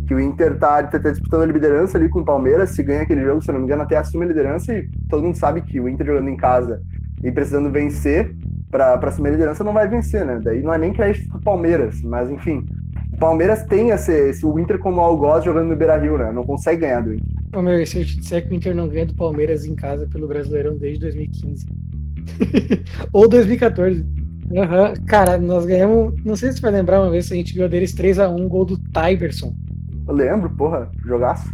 Que 0.07 0.15
o 0.15 0.21
Inter 0.21 0.57
tá, 0.57 0.81
tá, 0.85 1.01
tá, 1.01 1.11
disputando 1.11 1.43
a 1.43 1.53
liderança 1.53 1.99
ali 1.99 2.09
com 2.09 2.21
o 2.21 2.25
Palmeiras. 2.25 2.71
Se 2.71 2.85
ganha 2.85 3.03
aquele 3.03 3.25
jogo, 3.25 3.43
se 3.43 3.51
não 3.51 3.59
me 3.59 3.65
engano, 3.65 3.83
até 3.83 3.97
assume 3.97 4.27
a 4.27 4.29
liderança. 4.29 4.73
E 4.73 4.89
todo 5.09 5.25
mundo 5.25 5.35
sabe 5.35 5.61
que 5.63 5.81
o 5.81 5.89
Inter 5.89 6.07
jogando 6.07 6.29
em 6.29 6.37
casa 6.37 6.81
e 7.25 7.33
precisando 7.33 7.69
vencer 7.69 8.33
para 8.71 8.95
assumir 8.95 9.31
a 9.31 9.33
liderança 9.33 9.65
não 9.65 9.73
vai 9.73 9.89
vencer, 9.89 10.25
né? 10.25 10.41
Daí 10.41 10.63
não 10.63 10.73
é 10.73 10.79
nem 10.79 10.93
crédito 10.93 11.29
pro 11.31 11.41
Palmeiras, 11.41 12.01
mas 12.03 12.31
enfim. 12.31 12.65
O 13.13 13.17
Palmeiras 13.17 13.65
tem 13.65 13.91
esse, 13.91 14.13
esse 14.13 14.47
o 14.47 14.57
Inter 14.57 14.79
como 14.79 15.01
algoz 15.01 15.45
jogando 15.45 15.69
no 15.69 15.77
Beira 15.77 15.97
Rio, 15.97 16.17
né? 16.17 16.31
Não 16.31 16.45
consegue 16.45 16.83
ganhar 16.83 17.01
do 17.01 17.13
Inter. 17.13 17.27
Ô, 17.57 17.87
se 17.87 17.99
eu 17.99 18.05
te 18.05 18.21
disser 18.21 18.47
que 18.47 18.55
o 18.55 18.57
Inter 18.57 18.73
não 18.73 18.87
ganha 18.87 19.07
do 19.07 19.17
Palmeiras 19.17 19.67
em 19.67 19.75
casa 19.75 20.07
pelo 20.07 20.29
Brasileirão 20.29 20.79
desde 20.79 21.01
2015. 21.01 21.90
Ou 23.13 23.29
2014. 23.29 24.01
Uhum. 24.51 25.05
Cara, 25.07 25.39
nós 25.39 25.65
ganhamos. 25.65 26.15
Não 26.25 26.35
sei 26.35 26.51
se 26.51 26.57
você 26.57 26.63
vai 26.63 26.73
lembrar 26.73 27.01
uma 27.01 27.11
vez 27.11 27.27
se 27.27 27.33
a 27.33 27.37
gente 27.37 27.55
ganhou 27.55 27.69
deles 27.69 27.95
3x1, 27.95 28.49
gol 28.49 28.65
do 28.65 28.77
Tyberson. 28.77 29.55
Eu 30.09 30.15
lembro, 30.15 30.51
porra, 30.51 30.91
jogaço. 31.05 31.49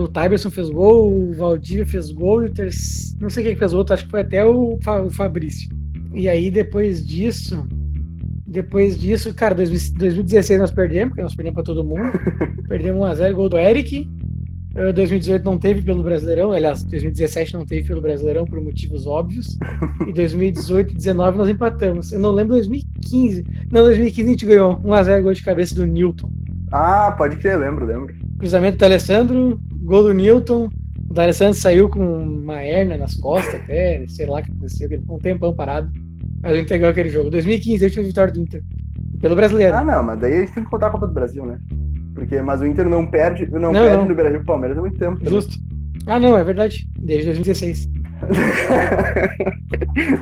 O 0.00 0.08
Tyberson 0.08 0.50
fez 0.50 0.70
gol, 0.70 1.12
o 1.12 1.32
Valdívia 1.34 1.86
fez 1.86 2.12
gol 2.12 2.42
e 2.42 2.46
o 2.46 2.52
terceiro. 2.52 3.20
Não 3.20 3.30
sei 3.30 3.44
quem 3.44 3.56
fez 3.56 3.72
outro, 3.72 3.94
acho 3.94 4.04
que 4.04 4.10
foi 4.10 4.20
até 4.20 4.44
o, 4.44 4.78
o 4.78 5.10
Fabrício. 5.10 5.70
E 6.12 6.28
aí, 6.28 6.50
depois 6.50 7.06
disso. 7.06 7.66
Depois 8.46 8.98
disso, 8.98 9.34
cara, 9.34 9.54
2016 9.54 10.58
nós 10.58 10.70
perdemos, 10.70 11.10
porque 11.10 11.22
nós 11.22 11.34
perdemos 11.34 11.54
pra 11.54 11.64
todo 11.64 11.84
mundo. 11.84 12.12
perdemos 12.68 13.00
1x0, 13.00 13.32
gol 13.32 13.48
do 13.48 13.58
Eric. 13.58 14.08
2018 14.92 15.44
não 15.44 15.58
teve 15.58 15.82
pelo 15.82 16.02
Brasileirão, 16.02 16.52
aliás, 16.52 16.82
2017 16.84 17.54
não 17.54 17.66
teve 17.66 17.88
pelo 17.88 18.00
Brasileirão 18.00 18.44
por 18.44 18.60
motivos 18.60 19.06
óbvios. 19.06 19.58
E 20.06 20.12
2018 20.12 20.90
e 20.90 20.94
2019 20.94 21.38
nós 21.38 21.48
empatamos. 21.48 22.12
Eu 22.12 22.20
não 22.20 22.30
lembro 22.30 22.54
2015. 22.54 23.44
Não, 23.70 23.82
2015 23.82 24.28
a 24.28 24.30
gente 24.30 24.46
ganhou 24.46 24.76
1x0 24.78 25.22
gol 25.22 25.32
de 25.32 25.42
cabeça 25.42 25.74
do 25.74 25.86
Newton. 25.86 26.30
Ah, 26.70 27.14
pode 27.16 27.36
crer, 27.36 27.58
lembro, 27.58 27.86
lembro. 27.86 28.14
Cruzamento 28.38 28.78
do 28.78 28.84
Alessandro, 28.84 29.60
gol 29.82 30.02
do 30.02 30.12
Newton. 30.12 30.68
O 31.08 31.14
D'Alessandro 31.14 31.54
saiu 31.54 31.88
com 31.88 32.00
uma 32.00 32.62
hernia 32.62 32.98
nas 32.98 33.14
costas 33.14 33.54
até, 33.54 34.04
sei 34.08 34.26
lá 34.26 34.40
o 34.40 34.42
que 34.42 34.50
aconteceu, 34.50 34.88
ele 34.88 35.00
ficou 35.00 35.16
um 35.16 35.20
tempão 35.20 35.54
parado. 35.54 35.90
Mas 36.42 36.52
a 36.52 36.56
gente 36.56 36.68
pegou 36.68 36.88
aquele 36.88 37.08
jogo. 37.08 37.30
2015, 37.30 37.82
a 37.82 37.86
última 37.86 38.04
vitória 38.04 38.32
do 38.32 38.40
Inter. 38.40 38.62
Pelo 39.18 39.34
brasileiro. 39.34 39.74
Ah, 39.74 39.82
não, 39.82 40.02
mas 40.02 40.20
daí 40.20 40.34
a 40.34 40.40
gente 40.40 40.52
tem 40.52 40.62
que 40.62 40.70
contar 40.70 40.88
a 40.88 40.90
Copa 40.90 41.06
do 41.06 41.14
Brasil, 41.14 41.44
né? 41.44 41.58
Porque, 42.18 42.42
mas 42.42 42.60
o 42.60 42.66
Inter 42.66 42.88
não 42.88 43.06
perde, 43.06 43.48
não, 43.50 43.60
não 43.60 43.72
perde 43.72 43.96
não. 43.96 44.08
no 44.08 44.14
Brasil 44.14 44.44
Palmeiras 44.44 44.76
há 44.76 44.80
muito 44.80 44.98
tempo. 44.98 45.18
Justo. 45.24 45.56
Ah, 46.06 46.18
não, 46.18 46.36
é 46.36 46.42
verdade. 46.42 46.88
Desde 46.98 47.26
2016. 47.26 47.88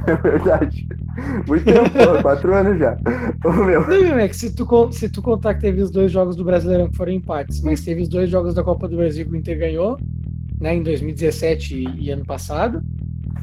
é 0.06 0.16
verdade. 0.16 0.86
Muito 1.46 1.64
tempo, 1.64 2.22
quatro 2.22 2.54
anos 2.54 2.78
já. 2.78 2.98
Ô, 3.44 3.52
meu. 3.64 3.86
Não, 3.88 4.18
é 4.18 4.28
que 4.28 4.36
se 4.36 4.54
tu, 4.54 4.92
se 4.92 5.08
tu 5.08 5.22
contar 5.22 5.54
que 5.54 5.62
teve 5.62 5.80
os 5.80 5.90
dois 5.90 6.12
jogos 6.12 6.36
do 6.36 6.44
Brasileirão 6.44 6.90
que 6.90 6.96
foram 6.96 7.12
empates, 7.12 7.62
mas 7.62 7.80
teve 7.80 8.02
os 8.02 8.08
dois 8.08 8.28
jogos 8.28 8.54
da 8.54 8.62
Copa 8.62 8.86
do 8.86 8.96
Brasil 8.96 9.24
que 9.24 9.32
o 9.32 9.36
Inter 9.36 9.58
ganhou, 9.58 9.98
né, 10.60 10.74
em 10.74 10.82
2017 10.82 11.74
e, 11.74 12.04
e 12.06 12.10
ano 12.10 12.26
passado. 12.26 12.82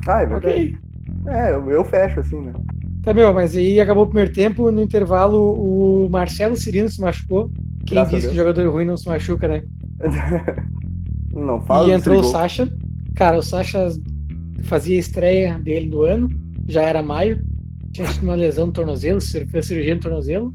Ah, 0.06 0.22
é 0.22 0.26
verdade. 0.28 0.78
Okay. 1.24 1.34
É, 1.34 1.52
eu, 1.54 1.72
eu 1.72 1.84
fecho 1.84 2.20
assim, 2.20 2.40
né? 2.40 2.54
Tá, 3.02 3.14
meu, 3.14 3.34
mas 3.34 3.56
aí 3.56 3.82
acabou 3.82 4.04
o 4.04 4.08
primeiro 4.08 4.32
tempo, 4.32 4.72
no 4.72 4.82
intervalo 4.82 6.06
o 6.06 6.10
Marcelo 6.10 6.56
Cirino 6.56 6.90
se 6.90 7.02
machucou. 7.02 7.50
Quem 7.86 7.96
Graças 7.96 8.14
disse 8.14 8.30
que 8.30 8.36
jogador 8.36 8.72
ruim 8.72 8.86
não 8.86 8.98
se 8.98 9.08
machuca, 9.08 9.48
né? 9.48 9.64
não 11.34 11.62
fala. 11.62 11.90
E 11.90 11.92
entrou 11.92 12.20
o 12.20 12.24
Sacha. 12.24 12.70
Cara, 13.16 13.38
o 13.38 13.44
Sacha 13.44 13.90
fazia 14.64 14.96
a 14.96 15.00
estreia 15.00 15.60
dele 15.60 15.90
do 15.90 16.04
ano, 16.04 16.30
já 16.68 16.84
era 16.84 17.04
maio, 17.04 17.44
tinha 17.92 18.08
tido 18.08 18.24
uma 18.24 18.36
lesão 18.36 18.68
no 18.68 18.72
tornozelo, 18.72 19.22
fez 19.22 19.66
cirurgia 19.66 19.96
no 19.96 20.02
tornozelo, 20.02 20.54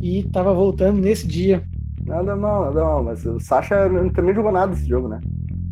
e 0.00 0.24
tava 0.24 0.52
voltando 0.52 1.00
nesse 1.00 1.26
dia. 1.26 1.62
Nada 2.04 2.34
mal, 2.34 2.66
nada 2.66 2.84
mal, 2.84 3.04
mas 3.04 3.24
o 3.24 3.38
Sacha 3.38 3.88
também 4.14 4.34
jogou 4.34 4.50
nada 4.50 4.72
nesse 4.72 4.88
jogo, 4.88 5.08
né? 5.08 5.20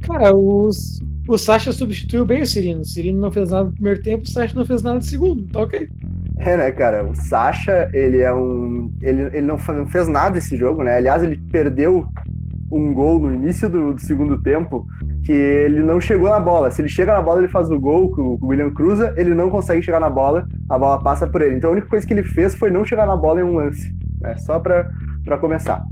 Cara, 0.03 0.35
os, 0.35 1.01
o 1.27 1.37
Sacha 1.37 1.73
substituiu 1.73 2.25
bem 2.25 2.43
o 2.43 2.47
Cirino. 2.47 2.83
O 2.83 2.85
Cirino 2.85 3.21
não 3.21 3.31
fez 3.31 3.51
nada 3.51 3.65
no 3.65 3.73
primeiro 3.73 4.03
tempo, 4.03 4.25
o 4.25 4.31
Sacha 4.31 4.55
não 4.55 4.65
fez 4.65 4.83
nada 4.83 4.97
no 4.97 5.03
segundo, 5.03 5.47
tá 5.51 5.61
ok. 5.61 5.89
É, 6.39 6.57
né, 6.57 6.71
cara? 6.73 7.05
O 7.05 7.15
Sacha, 7.15 7.91
ele 7.93 8.21
é 8.21 8.33
um. 8.33 8.93
Ele, 9.03 9.23
ele 9.23 9.47
não 9.47 9.59
fez 9.59 10.09
nada 10.09 10.39
esse 10.39 10.57
jogo, 10.57 10.83
né? 10.83 10.97
Aliás, 10.97 11.23
ele 11.23 11.37
perdeu 11.51 12.07
um 12.71 12.93
gol 12.93 13.19
no 13.19 13.35
início 13.35 13.69
do, 13.69 13.95
do, 13.95 14.01
segundo 14.01 14.41
tempo 14.41 14.87
que 15.25 15.33
ele 15.33 15.81
não 15.81 16.01
chegou 16.01 16.29
na 16.29 16.39
bola. 16.39 16.71
Se 16.71 16.81
ele 16.81 16.89
chega 16.89 17.15
na 17.15 17.23
bola, 17.23 17.41
ele 17.41 17.49
faz 17.49 17.71
o 17.71 17.81
gol 17.81 18.11
com 18.11 18.39
o 18.41 18.47
William 18.47 18.71
cruza, 18.71 19.15
ele 19.17 19.35
não 19.35 19.51
consegue 19.51 19.83
chegar 19.83 20.01
na 20.01 20.11
bola, 20.11 20.47
a 20.69 20.79
bola 20.79 21.03
passa 21.03 21.27
por 21.27 21.41
ele. 21.41 21.57
Então 21.57 21.71
a 21.71 21.73
única 21.73 21.89
coisa 21.89 22.07
que 22.07 22.13
ele 22.13 22.23
fez 22.23 22.55
foi 22.55 22.71
não 22.71 22.85
chegar 22.85 23.07
na 23.07 23.17
bola 23.17 23.41
em 23.41 23.45
um 23.45 23.55
lance, 23.55 23.95
né? 24.21 24.37
Só 24.37 24.59
para 24.59 25.39
começar. 25.41 25.85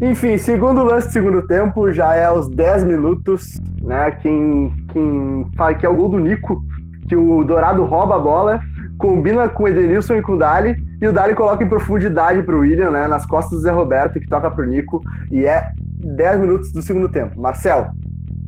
Enfim, 0.00 0.36
segundo 0.38 0.84
lance 0.84 1.08
do 1.08 1.12
segundo 1.12 1.46
tempo, 1.46 1.90
já 1.92 2.14
é 2.14 2.24
aos 2.24 2.48
10 2.48 2.84
minutos, 2.84 3.60
né? 3.82 4.10
Quem, 4.22 4.72
quem 4.92 5.46
fala 5.56 5.74
que 5.74 5.84
é 5.84 5.88
o 5.88 5.96
gol 5.96 6.10
do 6.10 6.18
Nico, 6.18 6.62
que 7.08 7.16
o 7.16 7.42
Dourado 7.42 7.84
rouba 7.84 8.16
a 8.16 8.20
bola 8.20 8.60
combina 9.00 9.48
com 9.48 9.64
o 9.64 9.68
Edenilson 9.68 10.16
e 10.16 10.22
com 10.22 10.32
o 10.34 10.38
Dali, 10.38 10.76
e 11.00 11.08
o 11.08 11.12
Dali 11.12 11.34
coloca 11.34 11.64
em 11.64 11.68
profundidade 11.68 12.42
para 12.42 12.54
o 12.54 12.60
William, 12.60 12.90
né, 12.90 13.08
nas 13.08 13.24
costas 13.24 13.58
do 13.58 13.62
Zé 13.62 13.70
Roberto, 13.70 14.20
que 14.20 14.28
toca 14.28 14.50
para 14.50 14.64
o 14.64 14.68
Nico, 14.68 15.02
e 15.30 15.46
é 15.46 15.72
10 15.76 16.40
minutos 16.40 16.70
do 16.70 16.82
segundo 16.82 17.08
tempo. 17.08 17.40
Marcel, 17.40 17.90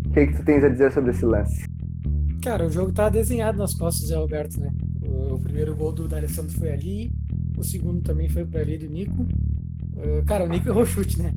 o 0.06 0.10
que, 0.10 0.26
que 0.26 0.36
tu 0.36 0.44
tens 0.44 0.62
a 0.62 0.68
dizer 0.68 0.92
sobre 0.92 1.10
esse 1.10 1.24
lance? 1.24 1.64
Cara, 2.42 2.66
o 2.66 2.70
jogo 2.70 2.92
tá 2.92 3.08
desenhado 3.08 3.56
nas 3.56 3.72
costas 3.72 4.02
do 4.02 4.08
Zé 4.08 4.16
Roberto, 4.16 4.60
né? 4.60 4.70
O, 5.02 5.34
o 5.34 5.40
primeiro 5.40 5.74
gol 5.74 5.92
do 5.92 6.06
D'Alessandro 6.06 6.52
foi 6.58 6.70
ali, 6.70 7.10
o 7.56 7.64
segundo 7.64 8.02
também 8.02 8.28
foi 8.28 8.44
para 8.44 8.60
ali 8.60 8.76
do 8.76 8.92
Nico. 8.92 9.22
Uh, 9.22 10.24
cara, 10.26 10.44
o 10.44 10.48
Nico 10.48 10.68
errou 10.68 10.84
chute, 10.84 11.20
né? 11.22 11.32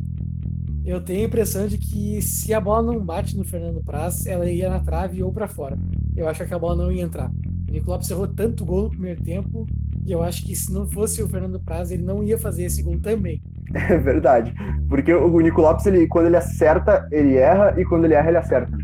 Eu 0.84 1.00
tenho 1.02 1.22
a 1.22 1.28
impressão 1.28 1.68
de 1.68 1.78
que 1.78 2.22
se 2.22 2.54
a 2.54 2.60
bola 2.60 2.94
não 2.94 3.04
bate 3.04 3.38
no 3.38 3.44
Fernando 3.44 3.84
Praz, 3.84 4.26
ela 4.26 4.50
ia 4.50 4.70
na 4.70 4.80
trave 4.80 5.24
ou 5.24 5.32
para 5.32 5.48
fora. 5.48 5.78
Eu 6.16 6.28
acho 6.28 6.46
que 6.46 6.54
a 6.54 6.60
bola 6.60 6.84
não 6.84 6.92
ia 6.92 7.04
entrar. 7.04 7.32
Nico 7.70 7.90
Lopes 7.90 8.10
errou 8.10 8.28
tanto 8.28 8.66
gol 8.66 8.84
no 8.84 8.90
primeiro 8.90 9.22
tempo 9.22 9.68
e 10.06 10.12
eu 10.12 10.22
acho 10.22 10.46
que 10.46 10.56
se 10.56 10.72
não 10.72 10.88
fosse 10.88 11.22
o 11.22 11.28
Fernando 11.28 11.60
Praz, 11.60 11.92
ele 11.92 12.04
não 12.04 12.24
ia 12.24 12.38
fazer 12.38 12.66
esse 12.66 12.84
gol 12.84 13.00
também. 13.00 13.42
É 13.74 13.98
verdade. 13.98 14.54
Porque 14.88 15.14
o 15.14 15.40
Nico 15.42 15.60
Lopes, 15.60 15.86
ele, 15.86 16.08
quando 16.08 16.28
ele 16.28 16.38
acerta, 16.38 17.08
ele 17.12 17.36
erra 17.36 17.74
e 17.78 17.84
quando 17.84 18.06
ele 18.06 18.14
erra, 18.14 18.30
ele 18.30 18.38
acerta. 18.38 18.78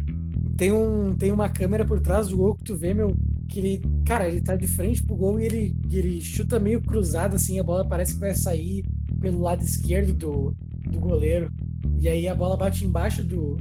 Tem, 0.57 0.71
um, 0.71 1.15
tem 1.15 1.31
uma 1.31 1.47
câmera 1.47 1.85
por 1.85 1.99
trás 2.01 2.27
do 2.27 2.35
gol 2.35 2.55
que 2.55 2.63
tu 2.63 2.75
vê, 2.75 2.93
meu, 2.93 3.15
que 3.47 3.59
ele, 3.59 3.81
cara, 4.05 4.27
ele 4.27 4.41
tá 4.41 4.55
de 4.55 4.67
frente 4.67 5.03
pro 5.03 5.15
gol 5.15 5.39
e 5.39 5.45
ele, 5.45 5.75
ele 5.89 6.19
chuta 6.19 6.59
meio 6.59 6.81
cruzado, 6.81 7.35
assim, 7.35 7.59
a 7.59 7.63
bola 7.63 7.87
parece 7.87 8.15
que 8.15 8.19
vai 8.19 8.33
sair 8.33 8.83
pelo 9.19 9.39
lado 9.39 9.61
esquerdo 9.61 10.13
do, 10.13 10.55
do 10.89 10.99
goleiro. 10.99 11.49
E 11.99 12.09
aí 12.09 12.27
a 12.27 12.35
bola 12.35 12.57
bate 12.57 12.85
embaixo 12.85 13.23
do, 13.23 13.57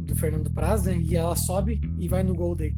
do 0.00 0.16
Fernando 0.16 0.50
Praz, 0.50 0.84
né? 0.84 0.96
E 0.98 1.14
ela 1.14 1.36
sobe 1.36 1.80
e 1.98 2.08
vai 2.08 2.22
no 2.22 2.34
gol 2.34 2.54
dele. 2.54 2.76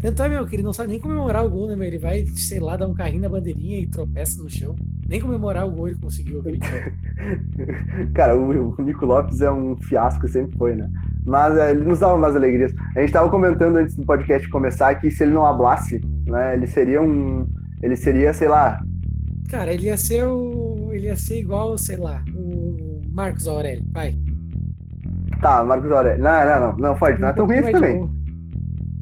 Tanto 0.00 0.22
é, 0.22 0.28
meu, 0.30 0.46
que 0.46 0.56
ele 0.56 0.62
não 0.62 0.72
sabe 0.72 0.90
nem 0.90 1.00
comemorar 1.00 1.44
o 1.44 1.50
gol, 1.50 1.68
né, 1.68 1.76
meu? 1.76 1.86
Ele 1.86 1.98
vai, 1.98 2.24
sei 2.28 2.58
lá, 2.58 2.74
dar 2.74 2.88
um 2.88 2.94
carrinho 2.94 3.22
na 3.22 3.28
bandeirinha 3.28 3.78
e 3.78 3.86
tropeça 3.86 4.42
no 4.42 4.48
chão. 4.48 4.74
Nem 5.06 5.20
comemorar 5.20 5.66
o 5.66 5.70
gol 5.70 5.88
ele 5.88 5.98
conseguiu. 5.98 6.42
Cara, 8.14 8.34
o, 8.34 8.74
o 8.78 8.82
Nico 8.82 9.04
Lopes 9.04 9.42
é 9.42 9.50
um 9.50 9.76
fiasco, 9.76 10.26
sempre 10.26 10.56
foi, 10.56 10.74
né? 10.74 10.88
Mas 11.26 11.54
é, 11.58 11.72
ele 11.72 11.84
nos 11.84 11.98
dava 11.98 12.14
umas 12.14 12.34
alegrias. 12.34 12.72
A 12.96 13.00
gente 13.00 13.12
tava 13.12 13.28
comentando 13.28 13.76
antes 13.76 13.94
do 13.94 14.04
podcast 14.06 14.48
começar 14.48 14.94
que 14.94 15.10
se 15.10 15.22
ele 15.22 15.32
não 15.32 15.44
hablasse, 15.44 16.00
né, 16.26 16.54
ele 16.54 16.66
seria 16.66 17.02
um. 17.02 17.46
Ele 17.82 17.96
seria, 17.96 18.32
sei 18.32 18.48
lá. 18.48 18.82
Cara, 19.50 19.72
ele 19.72 19.86
ia 19.86 19.98
ser 19.98 20.24
o. 20.24 20.88
Ele 20.92 21.06
ia 21.06 21.16
ser 21.16 21.40
igual, 21.40 21.76
sei 21.76 21.96
lá, 21.96 22.22
o 22.34 23.02
Marcos 23.12 23.46
Aurélio, 23.46 23.84
vai. 23.92 24.16
Tá, 25.42 25.62
Marcos 25.62 25.90
Aurélio. 25.90 26.22
Não, 26.22 26.44
não, 26.44 26.60
não, 26.60 26.76
não, 26.78 26.98
pode, 26.98 27.20
não 27.20 27.28
é 27.28 27.32
tão 27.34 27.46
ruim 27.46 27.60
também. 27.70 28.19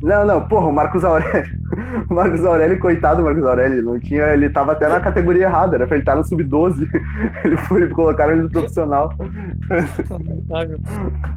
Não, 0.01 0.25
não, 0.25 0.47
porra, 0.47 0.69
o 0.69 0.73
Marcos 0.73 1.05
Aurélio. 1.05 1.59
O 2.09 2.15
Marcos 2.15 2.45
Aurélio, 2.45 2.79
coitado 2.79 3.19
do 3.19 3.25
Marcos 3.25 3.45
Aurélio, 3.45 3.83
não 3.83 4.01
tinha, 4.01 4.33
ele 4.33 4.49
tava 4.49 4.73
até 4.73 4.89
na 4.89 5.01
categoria 5.01 5.45
errada, 5.45 5.77
era 5.77 5.87
pra 5.87 5.97
ele 5.97 6.03
estar 6.03 6.17
no 6.17 6.25
sub-12. 6.25 6.89
Ele 7.45 7.57
foi, 7.59 7.87
colocaram 7.91 8.33
ele 8.33 8.43
no 8.43 8.51
profissional. 8.51 9.13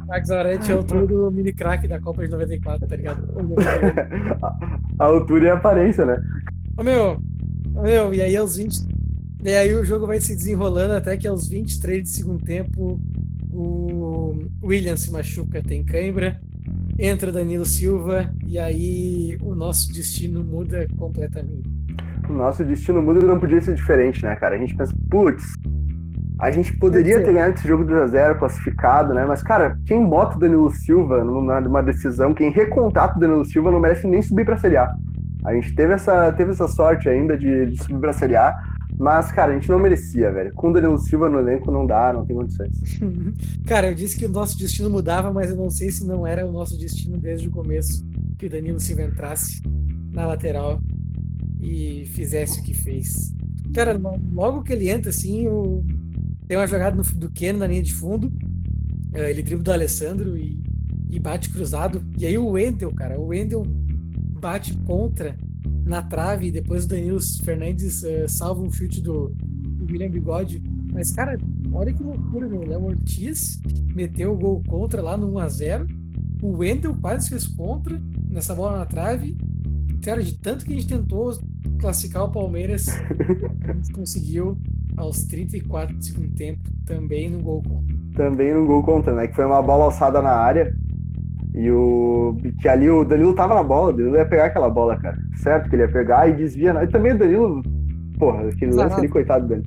Marcos 0.06 0.30
Aurélio 0.30 0.60
tinha 0.60 0.76
a 0.76 0.80
altura 0.80 1.06
do 1.06 1.30
mini 1.30 1.52
crack 1.52 1.86
da 1.86 2.00
Copa 2.00 2.24
de 2.24 2.30
94, 2.30 2.88
tá 2.88 2.96
ligado? 2.96 3.28
a, 4.98 5.04
altura 5.04 5.44
e 5.44 5.50
a 5.50 5.54
aparência, 5.54 6.06
né? 6.06 6.20
Ô 6.76 6.82
meu, 6.82 7.18
meu, 7.82 8.14
e 8.14 8.22
aí 8.22 8.36
aos 8.36 8.56
20. 8.56 8.86
E 9.44 9.50
aí 9.50 9.74
o 9.74 9.84
jogo 9.84 10.06
vai 10.06 10.20
se 10.20 10.34
desenrolando 10.34 10.94
até 10.94 11.16
que 11.16 11.28
aos 11.28 11.46
23 11.48 12.02
de 12.02 12.08
segundo 12.08 12.42
tempo 12.42 12.98
o 13.52 14.34
William 14.62 14.96
se 14.96 15.12
machuca, 15.12 15.62
tem 15.62 15.84
cãibra 15.84 16.40
entra 16.98 17.32
Danilo 17.32 17.64
Silva 17.64 18.30
e 18.46 18.58
aí 18.58 19.36
o 19.40 19.54
nosso 19.54 19.92
destino 19.92 20.42
muda 20.42 20.86
completamente. 20.98 21.70
O 22.28 22.32
nosso 22.32 22.64
destino 22.64 23.02
muda 23.02 23.20
e 23.20 23.24
não 23.24 23.38
podia 23.38 23.60
ser 23.60 23.74
diferente, 23.74 24.24
né, 24.24 24.36
cara? 24.36 24.54
A 24.54 24.58
gente 24.58 24.76
pensa, 24.76 24.92
putz, 25.10 25.54
a 26.38 26.50
gente 26.50 26.76
poderia 26.76 27.22
ter 27.22 27.32
ganhado 27.32 27.54
esse 27.54 27.66
jogo 27.66 27.84
2x0 27.84 28.38
classificado, 28.38 29.14
né? 29.14 29.24
Mas, 29.24 29.42
cara, 29.42 29.78
quem 29.86 30.04
bota 30.04 30.36
o 30.36 30.40
Danilo 30.40 30.70
Silva 30.70 31.22
numa 31.24 31.82
decisão, 31.82 32.34
quem 32.34 32.50
recontrata 32.50 33.16
o 33.16 33.20
Danilo 33.20 33.44
Silva 33.44 33.70
não 33.70 33.80
merece 33.80 34.06
nem 34.06 34.20
subir 34.22 34.44
pra 34.44 34.56
Série 34.56 34.76
A. 34.76 34.92
A 35.44 35.54
gente 35.54 35.74
teve 35.74 35.92
essa, 35.92 36.32
teve 36.32 36.52
essa 36.52 36.68
sorte 36.68 37.08
ainda 37.08 37.36
de, 37.36 37.66
de 37.66 37.82
subir 37.82 37.98
pra 37.98 38.12
Série 38.12 38.36
A, 38.36 38.56
mas, 39.02 39.32
cara, 39.32 39.50
a 39.50 39.54
gente 39.56 39.68
não 39.68 39.80
merecia, 39.80 40.30
velho. 40.30 40.54
Com 40.54 40.70
o 40.70 40.72
Danilo 40.72 40.96
Silva 40.96 41.28
no 41.28 41.40
elenco 41.40 41.72
não 41.72 41.84
dá, 41.84 42.12
não 42.12 42.24
tem 42.24 42.36
condições. 42.36 42.70
cara, 43.66 43.90
eu 43.90 43.96
disse 43.96 44.16
que 44.16 44.26
o 44.26 44.28
nosso 44.28 44.56
destino 44.56 44.88
mudava, 44.88 45.32
mas 45.32 45.50
eu 45.50 45.56
não 45.56 45.68
sei 45.68 45.90
se 45.90 46.06
não 46.06 46.24
era 46.24 46.46
o 46.46 46.52
nosso 46.52 46.78
destino 46.78 47.18
desde 47.18 47.48
o 47.48 47.50
começo 47.50 48.06
que 48.38 48.46
o 48.46 48.48
Danilo 48.48 48.78
Silva 48.78 49.02
entrasse 49.02 49.60
na 50.12 50.24
lateral 50.24 50.80
e 51.60 52.04
fizesse 52.14 52.60
o 52.60 52.62
que 52.62 52.72
fez. 52.72 53.34
Cara, 53.74 54.00
logo 54.32 54.62
que 54.62 54.72
ele 54.72 54.88
entra, 54.88 55.10
assim, 55.10 55.48
o... 55.48 55.84
tem 56.46 56.56
uma 56.56 56.68
jogada 56.68 56.94
no, 56.94 57.02
do 57.02 57.28
Keno 57.28 57.58
na 57.58 57.66
linha 57.66 57.82
de 57.82 57.92
fundo, 57.92 58.32
eh, 59.14 59.30
ele 59.30 59.42
dribla 59.42 59.64
do 59.64 59.72
Alessandro 59.72 60.36
e, 60.36 60.62
e 61.10 61.18
bate 61.18 61.50
cruzado. 61.50 62.04
E 62.16 62.24
aí 62.24 62.38
o 62.38 62.50
Wendel, 62.50 62.94
cara, 62.94 63.18
o 63.18 63.26
Wendel 63.26 63.64
bate 63.66 64.76
contra 64.86 65.36
na 65.84 66.02
trave 66.02 66.46
e 66.46 66.52
depois 66.52 66.84
o 66.84 66.88
Danilo 66.88 67.20
Fernandes 67.44 68.02
uh, 68.02 68.28
salva 68.28 68.62
um 68.62 68.70
chute 68.70 69.00
do, 69.00 69.32
do 69.36 69.84
William 69.86 70.10
Bigode. 70.10 70.62
Mas, 70.92 71.10
cara, 71.12 71.38
olha 71.72 71.92
que 71.92 72.02
loucura, 72.02 72.48
meu. 72.48 72.60
O 72.60 72.68
Léo 72.68 72.84
Ortiz 72.84 73.60
meteu 73.94 74.32
o 74.32 74.36
gol 74.36 74.62
contra 74.66 75.00
lá 75.00 75.16
no 75.16 75.32
1x0. 75.32 75.86
O 76.42 76.58
Wendel 76.58 76.94
quase 77.00 77.30
fez 77.30 77.46
contra 77.46 78.00
nessa 78.28 78.54
bola 78.54 78.78
na 78.78 78.86
trave. 78.86 79.36
Cara, 80.02 80.22
de 80.22 80.34
tanto 80.34 80.64
que 80.64 80.72
a 80.72 80.76
gente 80.76 80.88
tentou 80.88 81.32
classificar 81.78 82.24
o 82.24 82.32
Palmeiras, 82.32 82.86
a 83.66 83.72
gente 83.72 83.92
conseguiu 83.92 84.58
aos 84.96 85.24
34 85.24 85.96
do 85.96 86.04
segundo 86.04 86.34
tempo 86.34 86.68
também 86.84 87.30
no 87.30 87.40
gol 87.40 87.62
contra. 87.62 87.96
Também 88.14 88.52
no 88.52 88.66
gol 88.66 88.82
contra, 88.82 89.14
né? 89.14 89.28
Que 89.28 89.34
foi 89.34 89.46
uma 89.46 89.62
bola 89.62 89.84
alçada 89.84 90.20
na 90.20 90.30
área. 90.30 90.76
E 91.54 91.70
o. 91.70 92.36
Que 92.60 92.68
ali 92.68 92.88
o 92.88 93.04
Danilo 93.04 93.34
tava 93.34 93.54
na 93.54 93.62
bola, 93.62 93.90
o 93.90 93.92
Danilo 93.92 94.16
ia 94.16 94.24
pegar 94.24 94.46
aquela 94.46 94.70
bola, 94.70 94.96
cara. 94.96 95.18
Certo 95.36 95.68
que 95.68 95.76
ele 95.76 95.82
ia 95.82 95.88
pegar 95.88 96.28
e 96.28 96.32
desvia. 96.32 96.72
E 96.82 96.86
também 96.86 97.12
o 97.12 97.18
Danilo. 97.18 97.62
Porra, 98.18 98.48
aquele 98.48 98.72
lance 98.72 98.94
ali, 98.96 99.08
coitado 99.08 99.46
dele. 99.46 99.64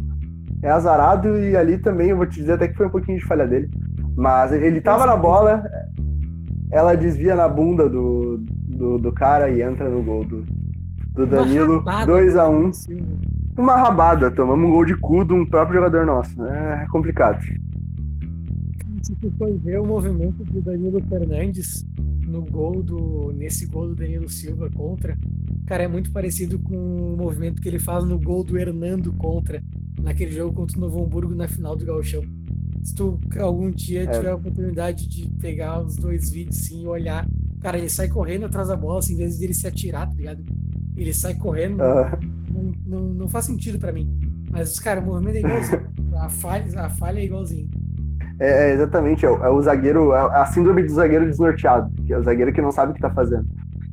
É 0.64 0.70
azarado 0.70 1.38
e 1.40 1.56
ali 1.56 1.78
também 1.78 2.10
eu 2.10 2.18
vou 2.18 2.26
te 2.26 2.40
dizer 2.40 2.54
até 2.54 2.68
que 2.68 2.76
foi 2.76 2.88
um 2.88 2.92
pouquinho 2.92 3.20
de 3.20 3.26
falha 3.26 3.46
dele. 3.46 3.70
Mas 4.16 4.52
ele 4.52 4.82
tava 4.82 5.06
na 5.06 5.16
bola, 5.16 5.64
ela 6.72 6.96
desvia 6.96 7.36
na 7.36 7.48
bunda 7.48 7.88
do, 7.88 8.38
do, 8.40 8.98
do 8.98 9.12
cara 9.12 9.50
e 9.50 9.62
entra 9.62 9.90
no 9.90 10.02
gol 10.02 10.24
do, 10.24 10.44
do 11.14 11.28
Danilo. 11.28 11.84
2x1. 11.84 12.50
Um. 12.90 13.62
Uma 13.62 13.76
rabada, 13.78 14.32
tomamos 14.32 14.68
um 14.68 14.72
gol 14.72 14.86
de 14.86 14.98
cu 14.98 15.24
de 15.24 15.34
um 15.34 15.46
próprio 15.46 15.76
jogador 15.76 16.06
nosso. 16.06 16.44
É 16.46 16.88
complicado 16.90 17.40
se 19.06 19.16
tu 19.18 19.32
for 19.38 19.56
ver 19.60 19.80
o 19.80 19.86
movimento 19.86 20.44
do 20.44 20.60
Danilo 20.64 21.00
Fernandes 21.08 21.86
no 22.28 22.42
gol 22.42 22.82
do 22.82 23.32
nesse 23.34 23.68
gol 23.68 23.90
do 23.90 23.96
Danilo 23.96 24.28
Silva 24.28 24.68
contra, 24.72 25.16
cara, 25.68 25.84
é 25.84 25.88
muito 25.88 26.12
parecido 26.12 26.58
com 26.58 26.76
o 27.14 27.16
movimento 27.16 27.62
que 27.62 27.70
ele 27.70 27.78
faz 27.78 28.04
no 28.04 28.20
gol 28.20 28.44
do 28.44 28.58
Hernando 28.58 29.14
contra 29.14 29.62
naquele 30.02 30.32
jogo 30.32 30.56
contra 30.56 30.76
o 30.78 30.82
Novo 30.82 31.04
Hamburgo 31.04 31.36
na 31.36 31.48
final 31.48 31.76
do 31.76 31.86
Gauchão. 31.86 32.24
Se 32.82 32.96
tu 32.96 33.20
algum 33.40 33.70
dia 33.70 34.06
é. 34.06 34.08
tiver 34.08 34.32
a 34.32 34.36
oportunidade 34.36 35.08
de 35.08 35.30
pegar 35.40 35.84
os 35.84 35.96
dois 35.96 36.32
vídeos 36.32 36.58
assim, 36.58 36.82
e 36.82 36.88
olhar, 36.88 37.28
cara, 37.62 37.78
ele 37.78 37.90
sai 37.90 38.08
correndo 38.08 38.48
atrás 38.48 38.70
da 38.70 38.76
bola, 38.76 39.00
assim, 39.00 39.14
em 39.14 39.18
vez 39.18 39.38
de 39.38 39.46
ele 39.46 39.54
se 39.54 39.68
atirar, 39.68 40.10
tá 40.10 40.16
ligado? 40.16 40.44
Ele 40.98 41.14
sai 41.14 41.36
correndo, 41.36 41.78
não, 41.78 42.74
não, 42.88 43.14
não, 43.14 43.30
faz 43.30 43.46
sentido 43.46 43.78
para 43.78 43.92
mim. 43.92 44.10
Mas, 44.50 44.80
cara, 44.80 45.00
o 45.00 45.06
movimento 45.06 45.36
é 45.36 45.40
igualzinho. 45.42 45.96
A 46.16 46.30
falha, 46.30 46.80
a 46.80 46.90
falha 46.90 47.20
é 47.20 47.26
igualzinho. 47.26 47.70
É, 48.40 48.70
é, 48.70 48.74
exatamente, 48.74 49.26
é 49.26 49.30
o, 49.30 49.44
é 49.44 49.50
o 49.50 49.62
zagueiro, 49.62 50.14
é 50.14 50.20
a 50.20 50.46
síndrome 50.46 50.84
do 50.84 50.94
zagueiro 50.94 51.26
desnorteado, 51.26 51.90
que 52.06 52.14
é 52.14 52.18
o 52.18 52.24
zagueiro 52.24 52.52
que 52.52 52.62
não 52.62 52.72
sabe 52.72 52.92
o 52.92 52.96
que 52.96 53.02
tá 53.02 53.10
fazendo. 53.10 53.46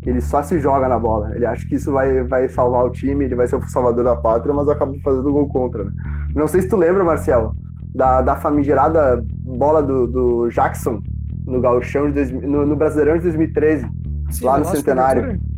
Ele 0.04 0.20
só 0.20 0.42
se 0.42 0.58
joga 0.58 0.88
na 0.88 0.98
bola. 0.98 1.32
Ele 1.34 1.46
acha 1.46 1.64
que 1.66 1.76
isso 1.76 1.92
vai, 1.92 2.24
vai 2.24 2.48
salvar 2.48 2.84
o 2.84 2.90
time, 2.90 3.24
ele 3.24 3.36
vai 3.36 3.46
ser 3.46 3.54
o 3.54 3.68
salvador 3.68 4.02
da 4.02 4.16
pátria, 4.16 4.52
mas 4.52 4.68
acaba 4.68 4.92
fazendo 5.04 5.32
gol 5.32 5.48
contra. 5.48 5.84
Né? 5.84 5.92
Não 6.34 6.48
sei 6.48 6.62
se 6.62 6.68
tu 6.68 6.76
lembra, 6.76 7.04
Marcelo, 7.04 7.54
da, 7.94 8.20
da 8.20 8.34
famigerada 8.34 9.24
bola 9.44 9.80
do, 9.80 10.08
do 10.08 10.48
Jackson 10.48 11.00
no 11.46 11.60
Gauchão 11.60 12.10
de 12.10 12.32
no, 12.32 12.66
no 12.66 12.74
Brasileirão 12.74 13.16
de 13.16 13.24
2013, 13.24 13.86
Sim, 14.30 14.44
lá 14.44 14.58
no 14.58 14.64
Centenário. 14.64 15.38
De 15.38 15.52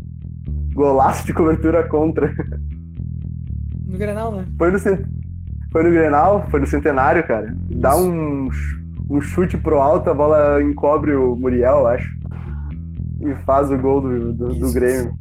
golaço 0.75 1.25
de 1.25 1.33
cobertura 1.33 1.89
contra. 1.89 2.35
No 3.87 3.97
Grenal, 3.97 4.33
né? 4.33 4.45
Foi 4.59 4.71
no, 4.71 4.79
foi 4.79 5.83
no 5.85 5.91
Grenal, 5.91 6.47
foi 6.51 6.61
no 6.61 6.67
Centenário, 6.67 7.25
cara. 7.27 7.55
Dá 7.75 7.97
um, 7.97 8.49
um 9.11 9.21
chute 9.21 9.57
pro 9.59 9.81
alto, 9.81 10.09
a 10.09 10.15
bola 10.15 10.63
encobre 10.63 11.13
o 11.15 11.35
Muriel, 11.35 11.87
acho. 11.87 12.09
E 13.21 13.35
faz 13.45 13.71
o 13.71 13.79
gol 13.79 14.01
do, 14.01 14.33
do, 14.33 14.55
do 14.55 14.73
Grêmio. 14.73 15.17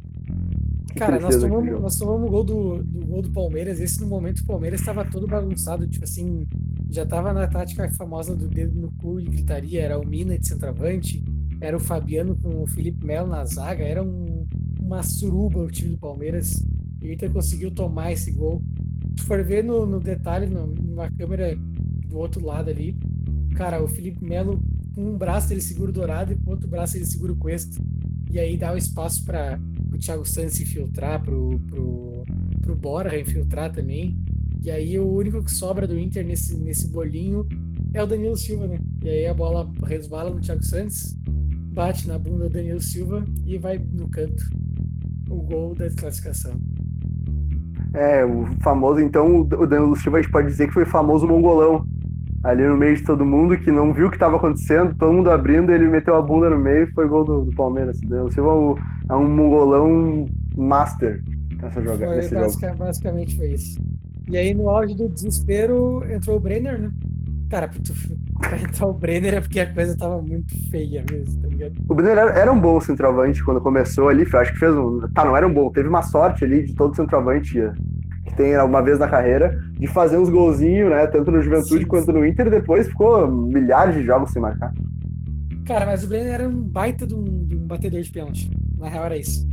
Cara, 0.96 1.18
nós 1.18 1.36
tomamos, 1.36 1.80
nós 1.80 1.96
tomamos 1.96 2.28
o 2.28 2.30
gol 2.30 2.44
do, 2.44 2.82
do, 2.82 3.06
gol 3.06 3.22
do 3.22 3.30
Palmeiras. 3.30 3.80
Esse 3.80 4.00
no 4.00 4.06
momento 4.06 4.38
o 4.40 4.46
Palmeiras 4.46 4.80
estava 4.80 5.04
todo 5.04 5.26
bagunçado. 5.26 5.88
Tipo 5.88 6.04
assim, 6.04 6.46
já 6.88 7.04
tava 7.04 7.32
na 7.32 7.48
tática 7.48 7.90
famosa 7.90 8.36
do 8.36 8.46
dedo 8.46 8.78
no 8.80 8.92
cu 8.92 9.18
e 9.18 9.24
gritaria. 9.24 9.82
Era 9.82 9.98
o 9.98 10.06
Mina 10.06 10.38
de 10.38 10.46
centroavante, 10.46 11.24
era 11.60 11.76
o 11.76 11.80
Fabiano 11.80 12.36
com 12.36 12.62
o 12.62 12.66
Felipe 12.66 13.04
Melo 13.04 13.28
na 13.28 13.44
zaga. 13.44 13.82
Era 13.82 14.02
um, 14.04 14.46
uma 14.80 15.02
suruba 15.02 15.58
o 15.58 15.70
time 15.70 15.90
do 15.90 15.98
Palmeiras. 15.98 16.64
E 17.02 17.08
o 17.08 17.12
Inter 17.12 17.32
conseguiu 17.32 17.72
tomar 17.72 18.12
esse 18.12 18.30
gol 18.30 18.62
se 19.16 19.24
for 19.24 19.42
ver 19.42 19.62
no, 19.62 19.86
no 19.86 20.00
detalhe, 20.00 20.46
no, 20.46 20.66
numa 20.66 21.10
câmera 21.10 21.56
do 22.14 22.20
outro 22.20 22.46
lado 22.46 22.70
ali, 22.70 22.96
cara, 23.56 23.82
o 23.82 23.88
Felipe 23.88 24.24
Melo, 24.24 24.60
com 24.94 25.02
um 25.02 25.18
braço 25.18 25.52
ele 25.52 25.60
segura 25.60 25.90
o 25.90 25.92
Dourado 25.92 26.32
e 26.32 26.36
com 26.36 26.50
o 26.50 26.52
outro 26.52 26.68
braço 26.68 26.96
ele 26.96 27.04
segura 27.04 27.32
o 27.32 27.36
Cuesta. 27.36 27.82
E 28.30 28.38
aí 28.38 28.56
dá 28.56 28.72
o 28.72 28.76
espaço 28.76 29.24
para 29.24 29.60
o 29.92 29.98
Thiago 29.98 30.24
Santos 30.24 30.60
infiltrar, 30.60 31.20
pro, 31.22 31.58
pro, 31.66 32.24
pro 32.62 32.76
Borja 32.76 33.18
infiltrar 33.18 33.72
também. 33.72 34.16
E 34.62 34.70
aí 34.70 34.96
o 34.96 35.08
único 35.08 35.42
que 35.42 35.50
sobra 35.50 35.88
do 35.88 35.98
Inter 35.98 36.24
nesse, 36.24 36.56
nesse 36.56 36.88
bolinho 36.88 37.46
é 37.92 38.02
o 38.02 38.06
Danilo 38.06 38.36
Silva, 38.36 38.68
né? 38.68 38.78
E 39.02 39.08
aí 39.08 39.26
a 39.26 39.34
bola 39.34 39.68
resbala 39.84 40.30
no 40.30 40.40
Thiago 40.40 40.64
Santos, 40.64 41.16
bate 41.72 42.06
na 42.06 42.16
bunda 42.16 42.48
do 42.48 42.50
Danilo 42.50 42.80
Silva 42.80 43.24
e 43.44 43.58
vai 43.58 43.78
no 43.78 44.08
canto. 44.08 44.48
O 45.28 45.42
gol 45.42 45.74
da 45.74 45.86
desclassificação. 45.86 46.54
É, 47.92 48.24
o 48.24 48.46
famoso, 48.60 49.00
então, 49.00 49.40
o 49.40 49.66
Danilo 49.66 49.96
Silva 49.96 50.18
a 50.18 50.22
gente 50.22 50.30
pode 50.30 50.48
dizer 50.48 50.68
que 50.68 50.74
foi 50.74 50.84
famoso 50.84 51.26
mongolão. 51.26 51.84
Ali 52.44 52.62
no 52.62 52.76
meio 52.76 52.94
de 52.94 53.02
todo 53.02 53.24
mundo, 53.24 53.56
que 53.56 53.72
não 53.72 53.92
viu 53.94 54.08
o 54.08 54.10
que 54.10 54.16
estava 54.16 54.36
acontecendo, 54.36 54.94
todo 54.94 55.12
mundo 55.14 55.30
abrindo, 55.30 55.72
ele 55.72 55.88
meteu 55.88 56.14
a 56.14 56.20
bunda 56.20 56.50
no 56.50 56.58
meio 56.58 56.84
e 56.84 56.92
foi 56.92 57.08
gol 57.08 57.24
do, 57.24 57.44
do 57.46 57.56
Palmeiras. 57.56 57.98
O 58.02 58.30
Silva 58.30 58.50
é 58.50 58.54
um, 58.54 58.74
é 59.08 59.14
um 59.14 59.28
mongolão 59.28 60.26
master 60.54 61.22
nessa 61.62 61.80
jogada. 61.80 62.22
Foi, 62.22 62.38
basic, 62.38 62.76
basicamente 62.76 63.36
foi 63.36 63.48
isso. 63.52 63.80
E 64.28 64.36
aí, 64.36 64.52
no 64.52 64.68
auge 64.68 64.94
do 64.94 65.08
desespero, 65.08 66.04
entrou 66.10 66.36
o 66.36 66.40
Brenner, 66.40 66.78
né? 66.78 66.90
Cara, 67.48 67.70
pra 68.40 68.58
entrar 68.60 68.86
o 68.86 68.92
Brenner 68.92 69.34
é 69.34 69.40
porque 69.40 69.60
a 69.60 69.72
coisa 69.72 69.96
tava 69.96 70.20
muito 70.20 70.54
feia 70.70 71.04
mesmo, 71.10 71.40
tá 71.40 71.48
ligado? 71.48 71.74
O 71.88 71.94
Brenner 71.94 72.18
era, 72.18 72.30
era 72.38 72.52
um 72.52 72.60
bom 72.60 72.80
centroavante 72.80 73.42
quando 73.42 73.60
começou 73.60 74.08
ali, 74.08 74.26
acho 74.30 74.52
que 74.52 74.58
fez 74.58 74.74
um. 74.74 75.00
Tá, 75.14 75.24
não 75.24 75.36
era 75.36 75.46
um 75.46 75.52
bom, 75.52 75.70
teve 75.70 75.88
uma 75.88 76.02
sorte 76.02 76.44
ali 76.44 76.64
de 76.64 76.74
todo 76.74 76.94
centroavante 76.94 77.58
que 78.24 78.34
tem 78.34 78.56
uma 78.58 78.82
vez 78.82 78.98
na 78.98 79.08
carreira 79.08 79.58
de 79.72 79.86
fazer 79.86 80.18
uns 80.18 80.28
golzinhos, 80.28 80.90
né? 80.90 81.06
Tanto 81.06 81.30
no 81.30 81.42
Juventude 81.42 81.82
sim, 81.82 81.86
quanto 81.86 82.12
no 82.12 82.26
Inter, 82.26 82.50
depois 82.50 82.88
ficou 82.88 83.30
milhares 83.30 83.94
de 83.94 84.04
jogos 84.04 84.30
sem 84.30 84.40
marcar. 84.40 84.72
Cara, 85.66 85.86
mas 85.86 86.04
o 86.04 86.08
Brenner 86.08 86.34
era 86.34 86.48
um 86.48 86.62
baita 86.62 87.06
de 87.06 87.14
um, 87.14 87.24
de 87.24 87.56
um 87.56 87.66
batedor 87.66 88.00
de 88.00 88.10
pênalti. 88.10 88.50
Na 88.78 88.88
real 88.88 89.06
era 89.06 89.16
isso. 89.16 89.48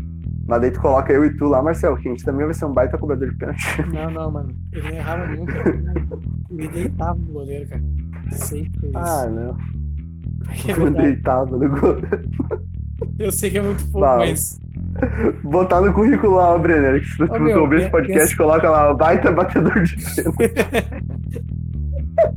Mas 0.45 0.61
daí 0.61 0.71
tu 0.71 0.81
coloca 0.81 1.13
eu 1.13 1.23
e 1.25 1.37
tu 1.37 1.45
lá, 1.45 1.61
Marcelo, 1.61 1.97
que 1.97 2.07
a 2.07 2.11
gente 2.11 2.25
também 2.25 2.45
vai 2.45 2.53
ser 2.53 2.65
um 2.65 2.73
baita 2.73 2.97
cobrador 2.97 3.29
de 3.29 3.37
pênalti. 3.37 3.63
Não, 3.93 4.11
não, 4.11 4.31
mano. 4.31 4.55
Ele 4.73 4.81
não 4.81 4.97
errava 4.97 5.27
nunca. 5.27 5.53
Ele 6.49 6.67
deitava 6.67 7.19
no 7.19 7.31
goleiro, 7.31 7.69
cara. 7.69 7.83
Sempre 8.31 8.87
isso. 8.87 8.97
Ah, 8.97 9.29
não. 9.29 9.57
É 10.67 10.89
deitava 11.01 11.57
no 11.57 11.69
goleiro. 11.69 12.29
Eu 13.17 13.31
sei 13.31 13.49
que 13.49 13.57
é 13.57 13.61
muito 13.61 13.83
pouco, 13.91 14.07
mas. 14.17 14.59
Botar 15.43 15.81
no 15.81 15.93
currículo 15.93 16.35
lá, 16.35 16.57
Brenner, 16.57 17.01
que 17.01 17.07
se 17.07 17.17
tu 17.17 17.25
não 17.25 17.61
ouvir 17.61 17.81
esse 17.81 17.89
podcast, 17.89 18.35
coloca 18.35 18.69
lá, 18.69 18.93
baita 18.93 19.31
batedor 19.31 19.83
de 19.83 19.95
pênalti. 19.95 20.49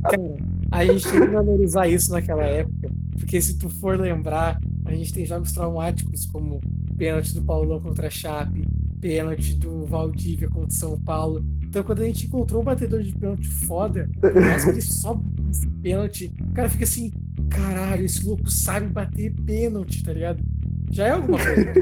Cara, 0.03 0.35
a 0.71 0.85
gente 0.85 1.07
tem 1.09 1.21
que 1.21 1.27
valorizar 1.27 1.87
isso 1.87 2.11
naquela 2.11 2.43
época, 2.43 2.89
porque 3.17 3.41
se 3.41 3.57
tu 3.57 3.69
for 3.69 3.99
lembrar, 3.99 4.59
a 4.85 4.93
gente 4.93 5.13
tem 5.13 5.25
jogos 5.25 5.51
traumáticos 5.51 6.25
como 6.25 6.59
pênalti 6.97 7.33
do 7.33 7.41
Paulão 7.41 7.79
contra 7.79 8.07
a 8.07 8.09
Chape, 8.09 8.67
pênalti 8.99 9.55
do 9.55 9.85
Valdívia 9.85 10.49
contra 10.49 10.71
São 10.71 10.99
Paulo. 10.99 11.45
Então, 11.61 11.83
quando 11.83 12.01
a 12.01 12.05
gente 12.05 12.25
encontrou 12.25 12.61
um 12.61 12.65
batedor 12.65 13.01
de 13.03 13.13
pênalti 13.13 13.47
foda, 13.47 14.09
ele 14.23 14.81
só 14.81 15.19
esse 15.51 15.67
pênalti, 15.67 16.31
o 16.41 16.53
cara 16.53 16.69
fica 16.69 16.83
assim: 16.85 17.11
caralho, 17.49 18.05
esse 18.05 18.25
louco 18.25 18.49
sabe 18.49 18.87
bater 18.87 19.33
pênalti, 19.45 20.03
tá 20.03 20.13
ligado? 20.13 20.43
Já 20.91 21.07
é 21.07 21.11
alguma 21.11 21.37
coisa. 21.37 21.73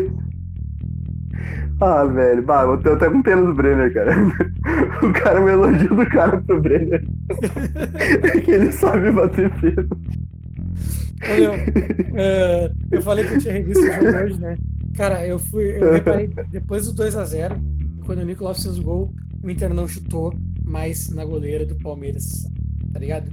Ah, 1.81 2.05
velho, 2.05 2.41
bah, 2.43 2.63
eu 2.63 2.77
tenho 2.77 2.95
até 2.95 3.09
com 3.09 3.21
pena 3.21 3.41
do 3.41 3.53
Brenner, 3.53 3.93
cara. 3.93 4.15
O 5.03 5.11
cara, 5.11 5.43
o 5.43 5.49
elogio 5.49 5.95
do 5.95 6.05
cara 6.05 6.39
pro 6.41 6.61
Brenner 6.61 7.03
é 8.23 8.39
que 8.39 8.51
ele 8.51 8.71
sabe 8.71 9.11
bater 9.11 9.49
pênalti. 9.59 9.89
Eu, 11.37 11.53
uh, 11.53 12.75
eu 12.91 13.01
falei 13.01 13.25
que 13.25 13.33
eu 13.33 13.39
tinha 13.39 13.53
revisto 13.53 13.83
o 13.83 13.91
jogo 13.91 14.17
hoje, 14.17 14.39
né? 14.39 14.57
Cara, 14.95 15.25
eu 15.25 15.39
fui. 15.39 15.77
Eu 15.77 15.93
reparei 15.93 16.27
depois 16.49 16.91
do 16.91 17.03
2x0, 17.03 17.57
quando 18.05 18.19
o 18.19 18.25
Nicolau 18.25 18.53
fez 18.53 18.77
o 18.77 18.83
gol, 18.83 19.13
o 19.41 19.49
Inter 19.49 19.73
não 19.73 19.87
chutou 19.87 20.33
mais 20.63 21.09
na 21.09 21.25
goleira 21.25 21.65
do 21.65 21.75
Palmeiras. 21.75 22.47
Tá 22.91 22.99
ligado? 22.99 23.31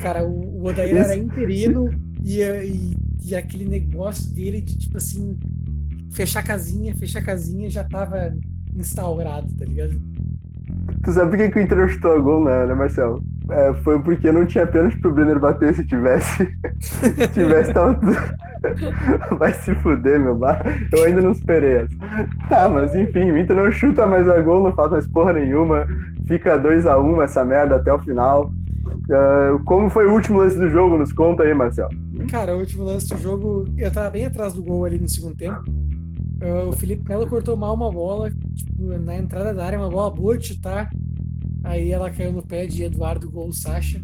Cara, 0.00 0.24
o, 0.24 0.62
o 0.62 0.66
Odair 0.66 0.96
era 0.96 1.16
interino 1.16 1.90
e, 2.22 2.40
e, 2.40 2.96
e, 3.24 3.36
aquele 3.36 3.64
negócio 3.64 4.32
dele 4.32 4.60
de 4.60 4.76
tipo 4.76 4.96
assim, 4.96 5.38
fechar 6.12 6.42
casinha, 6.42 6.94
fechar 6.94 7.22
casinha 7.22 7.68
já 7.70 7.84
tava 7.84 8.34
instaurado, 8.76 9.48
tá 9.56 9.64
ligado? 9.64 10.00
Tu 11.02 11.12
sabe 11.12 11.30
por 11.30 11.36
que, 11.36 11.50
que 11.50 11.58
o 11.58 11.62
Inter 11.62 11.88
chutou 11.88 12.12
a 12.12 12.18
gol, 12.18 12.44
né, 12.44 12.66
né 12.66 12.74
Marcelo? 12.74 13.22
É, 13.50 13.74
foi 13.82 14.00
porque 14.00 14.32
não 14.32 14.46
tinha 14.46 14.66
pênalti 14.66 14.98
pro 14.98 15.12
Brenner 15.12 15.38
bater 15.38 15.74
se 15.74 15.84
tivesse. 15.84 16.48
se 16.80 17.28
tivesse, 17.28 17.74
tava 17.74 17.94
tudo, 17.94 18.16
Vai 19.38 19.52
se 19.52 19.74
fuder, 19.76 20.18
meu 20.18 20.34
bar. 20.34 20.64
Eu 20.90 21.04
ainda 21.04 21.20
não 21.20 21.32
esperei 21.32 21.76
essa. 21.76 21.94
Tá, 22.48 22.68
mas 22.68 22.94
enfim, 22.94 23.30
o 23.30 23.38
Inter 23.38 23.54
não 23.54 23.70
chuta 23.70 24.06
mais 24.06 24.26
a 24.28 24.40
gol, 24.40 24.62
não 24.62 24.72
falta 24.72 24.92
mais 24.92 25.06
porra 25.06 25.34
nenhuma. 25.34 25.86
Fica 26.26 26.58
2x1 26.58 27.04
um 27.04 27.22
essa 27.22 27.44
merda 27.44 27.76
até 27.76 27.92
o 27.92 27.98
final. 27.98 28.50
Uh, 28.86 29.62
como 29.64 29.90
foi 29.90 30.06
o 30.06 30.12
último 30.12 30.38
lance 30.38 30.56
do 30.56 30.70
jogo? 30.70 30.96
Nos 30.96 31.12
conta 31.12 31.42
aí, 31.42 31.52
Marcel. 31.52 31.90
Cara, 32.30 32.56
o 32.56 32.60
último 32.60 32.84
lance 32.84 33.08
do 33.08 33.20
jogo, 33.20 33.66
eu 33.76 33.90
tava 33.90 34.08
bem 34.08 34.24
atrás 34.24 34.54
do 34.54 34.62
gol 34.62 34.86
ali 34.86 34.98
no 34.98 35.08
segundo 35.08 35.36
tempo. 35.36 35.62
Uh, 36.44 36.68
o 36.68 36.72
Felipe 36.72 37.08
Melo 37.08 37.26
cortou 37.26 37.56
mal 37.56 37.74
uma 37.74 37.90
bola, 37.90 38.30
tipo, 38.54 38.98
na 38.98 39.16
entrada 39.16 39.54
da 39.54 39.64
área, 39.64 39.78
uma 39.78 39.88
bola 39.88 40.10
boa 40.10 40.36
de 40.36 40.48
chutar. 40.48 40.90
Aí 41.62 41.90
ela 41.90 42.10
caiu 42.10 42.32
no 42.32 42.42
pé 42.42 42.66
de 42.66 42.82
Eduardo 42.82 43.30
Gol 43.30 43.50
Sacha. 43.50 43.98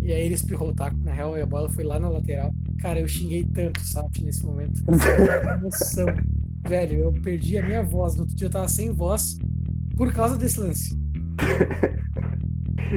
E 0.00 0.10
aí 0.10 0.22
ele 0.22 0.34
espirrou 0.34 0.70
o 0.70 0.74
taco, 0.74 0.96
na 1.04 1.12
real, 1.12 1.36
e 1.36 1.42
a 1.42 1.46
bola 1.46 1.68
foi 1.68 1.84
lá 1.84 2.00
na 2.00 2.08
lateral. 2.08 2.50
Cara, 2.80 3.00
eu 3.00 3.06
xinguei 3.06 3.44
tanto 3.44 3.78
o 3.80 3.84
Sacha 3.84 4.22
nesse 4.22 4.46
momento. 4.46 4.82
Emoção. 5.58 6.06
Velho, 6.66 6.98
eu 7.00 7.12
perdi 7.12 7.58
a 7.58 7.66
minha 7.66 7.82
voz. 7.82 8.14
No 8.14 8.22
outro 8.22 8.34
dia 8.34 8.46
eu 8.46 8.50
tava 8.50 8.68
sem 8.68 8.90
voz 8.90 9.36
por 9.94 10.10
causa 10.10 10.38
desse 10.38 10.58
lance. 10.58 10.98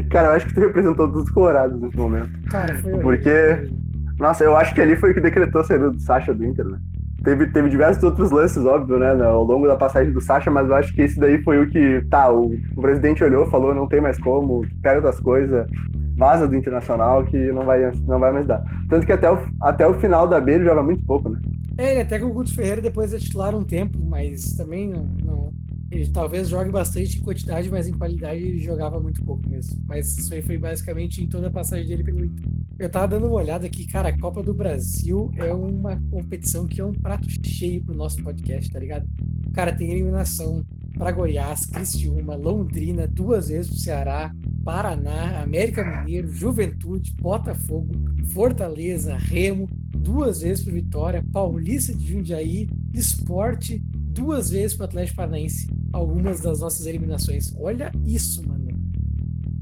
Cara, 0.10 0.30
eu 0.30 0.32
acho 0.34 0.48
que 0.48 0.54
tu 0.54 0.62
representou 0.62 1.08
todos 1.08 1.24
os 1.24 1.30
colorados 1.32 1.82
nesse 1.82 1.98
momento. 1.98 2.32
Cara, 2.44 2.78
foi 2.82 2.98
Porque, 3.00 3.70
nossa, 4.18 4.46
eu 4.46 4.56
acho 4.56 4.74
que 4.74 4.80
ali 4.80 4.96
foi 4.96 5.12
o 5.12 5.14
que 5.14 5.20
decretou 5.20 5.60
a 5.60 5.64
saída 5.66 5.92
do 5.92 6.00
Sacha 6.00 6.34
do 6.34 6.46
Inter, 6.46 6.66
né? 6.66 6.80
Teve, 7.24 7.48
teve 7.48 7.70
diversos 7.70 8.04
outros 8.04 8.32
lances, 8.32 8.66
óbvio, 8.66 8.98
né, 8.98 9.12
ao 9.24 9.44
longo 9.44 9.68
da 9.68 9.76
passagem 9.76 10.12
do 10.12 10.20
Sacha, 10.20 10.50
mas 10.50 10.68
eu 10.68 10.76
acho 10.76 10.94
que 10.94 11.04
esse 11.04 11.20
daí 11.20 11.42
foi 11.44 11.62
o 11.62 11.70
que, 11.70 12.02
tá, 12.10 12.32
o, 12.32 12.54
o 12.76 12.82
presidente 12.82 13.24
olhou, 13.24 13.46
falou, 13.46 13.76
não 13.76 13.88
tem 13.88 14.02
mais 14.02 14.18
como, 14.20 14.66
pega 14.82 14.96
outras 14.96 15.20
coisas, 15.20 15.68
vaza 16.16 16.48
do 16.48 16.56
Internacional 16.56 17.24
que 17.26 17.52
não 17.52 17.64
vai, 17.64 17.92
não 18.08 18.20
vai 18.20 18.32
mais 18.32 18.48
dar. 18.48 18.64
Tanto 18.90 19.06
que 19.06 19.12
até 19.12 19.32
o, 19.32 19.38
até 19.62 19.88
o 19.88 19.94
final 20.00 20.28
da 20.28 20.40
B 20.40 20.54
ele 20.54 20.66
joga 20.66 20.82
muito 20.82 21.06
pouco, 21.06 21.30
né? 21.30 21.40
É, 21.78 21.92
ele 21.92 22.02
até 22.02 22.20
com 22.20 22.26
o 22.26 22.34
Guto 22.34 22.54
Ferreira 22.54 22.82
depois 22.82 23.14
é 23.14 23.18
titular 23.18 23.56
um 23.56 23.64
tempo, 23.64 23.98
mas 24.04 24.54
também 24.56 24.90
não, 24.90 25.04
não, 25.24 25.54
ele 25.92 26.08
talvez 26.08 26.48
jogue 26.48 26.72
bastante 26.72 27.20
em 27.20 27.22
quantidade, 27.22 27.70
mas 27.70 27.88
em 27.88 27.94
qualidade 27.94 28.42
ele 28.42 28.60
jogava 28.60 29.00
muito 29.00 29.24
pouco 29.24 29.48
mesmo. 29.50 29.80
Mas 29.88 30.18
isso 30.18 30.34
aí 30.34 30.42
foi 30.42 30.58
basicamente 30.58 31.24
em 31.24 31.28
toda 31.28 31.48
a 31.48 31.52
passagem 31.52 31.88
dele 31.88 32.04
pelo 32.04 32.24
Inter. 32.24 32.46
Eu 32.82 32.90
tava 32.90 33.10
dando 33.10 33.28
uma 33.28 33.36
olhada 33.36 33.68
aqui, 33.68 33.86
cara, 33.86 34.10
a 34.10 34.18
Copa 34.18 34.42
do 34.42 34.56
Brasil 34.56 35.32
é 35.38 35.54
uma 35.54 36.02
competição 36.10 36.66
que 36.66 36.82
é 36.82 36.84
um 36.84 36.92
prato 36.92 37.28
cheio 37.46 37.84
pro 37.84 37.94
nosso 37.94 38.24
podcast, 38.24 38.72
tá 38.72 38.80
ligado? 38.80 39.08
Cara, 39.54 39.72
tem 39.72 39.92
eliminação 39.92 40.66
para 40.98 41.12
Goiás, 41.12 41.68
Criciúma, 41.68 42.34
Londrina, 42.36 43.08
duas 43.08 43.50
vezes 43.50 43.70
pro 43.70 43.80
Ceará, 43.80 44.34
Paraná, 44.64 45.44
América 45.44 45.84
Mineiro, 45.84 46.34
Juventude, 46.34 47.14
Botafogo, 47.22 47.94
Fortaleza, 48.34 49.16
Remo, 49.16 49.70
duas 49.96 50.42
vezes 50.42 50.64
pro 50.64 50.74
Vitória, 50.74 51.24
Paulista 51.32 51.94
de 51.94 52.12
Jundiaí, 52.12 52.68
Esporte, 52.96 53.78
duas 53.86 54.50
vezes 54.50 54.76
pro 54.76 54.86
Atlético 54.86 55.18
Paranaense 55.18 55.70
algumas 55.94 56.42
das 56.42 56.62
nossas 56.62 56.88
eliminações. 56.88 57.54
Olha 57.60 57.92
isso, 58.04 58.42
mano. 58.48 58.61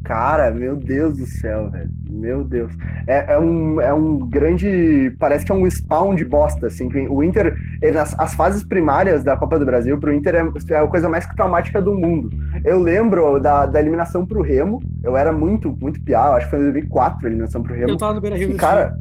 Cara, 0.09 0.49
meu 0.49 0.75
Deus 0.75 1.19
do 1.19 1.25
céu, 1.27 1.69
velho. 1.69 1.87
Meu 2.09 2.43
Deus. 2.43 2.71
É, 3.05 3.33
é, 3.33 3.39
um, 3.39 3.79
é 3.79 3.93
um 3.93 4.17
grande. 4.27 5.15
Parece 5.19 5.45
que 5.45 5.51
é 5.51 5.55
um 5.55 5.69
spawn 5.69 6.15
de 6.15 6.25
bosta, 6.25 6.65
assim. 6.65 6.89
O 7.07 7.23
Inter, 7.23 7.55
nas 7.93 8.19
as 8.19 8.33
fases 8.33 8.63
primárias 8.63 9.23
da 9.23 9.37
Copa 9.37 9.59
do 9.59 9.65
Brasil, 9.67 9.99
pro 9.99 10.11
Inter 10.11 10.33
é, 10.33 10.73
é 10.73 10.77
a 10.79 10.87
coisa 10.87 11.07
mais 11.07 11.27
traumática 11.27 11.79
do 11.79 11.93
mundo. 11.93 12.31
Eu 12.65 12.81
lembro 12.81 13.39
da, 13.39 13.67
da 13.67 13.79
eliminação 13.79 14.25
pro 14.25 14.41
Remo. 14.41 14.81
Eu 15.03 15.15
era 15.15 15.31
muito, 15.31 15.77
muito 15.79 16.01
piar. 16.01 16.33
Acho 16.33 16.47
que 16.47 16.55
foi 16.55 16.59
em 16.59 16.63
2004 16.63 17.27
a 17.27 17.29
eliminação 17.29 17.61
pro 17.61 17.75
Remo. 17.75 17.91
Eu 17.91 17.97
tava 17.97 18.15
no 18.15 18.21
Beira 18.21 18.35
Rio. 18.35 18.57
Cara. 18.57 18.97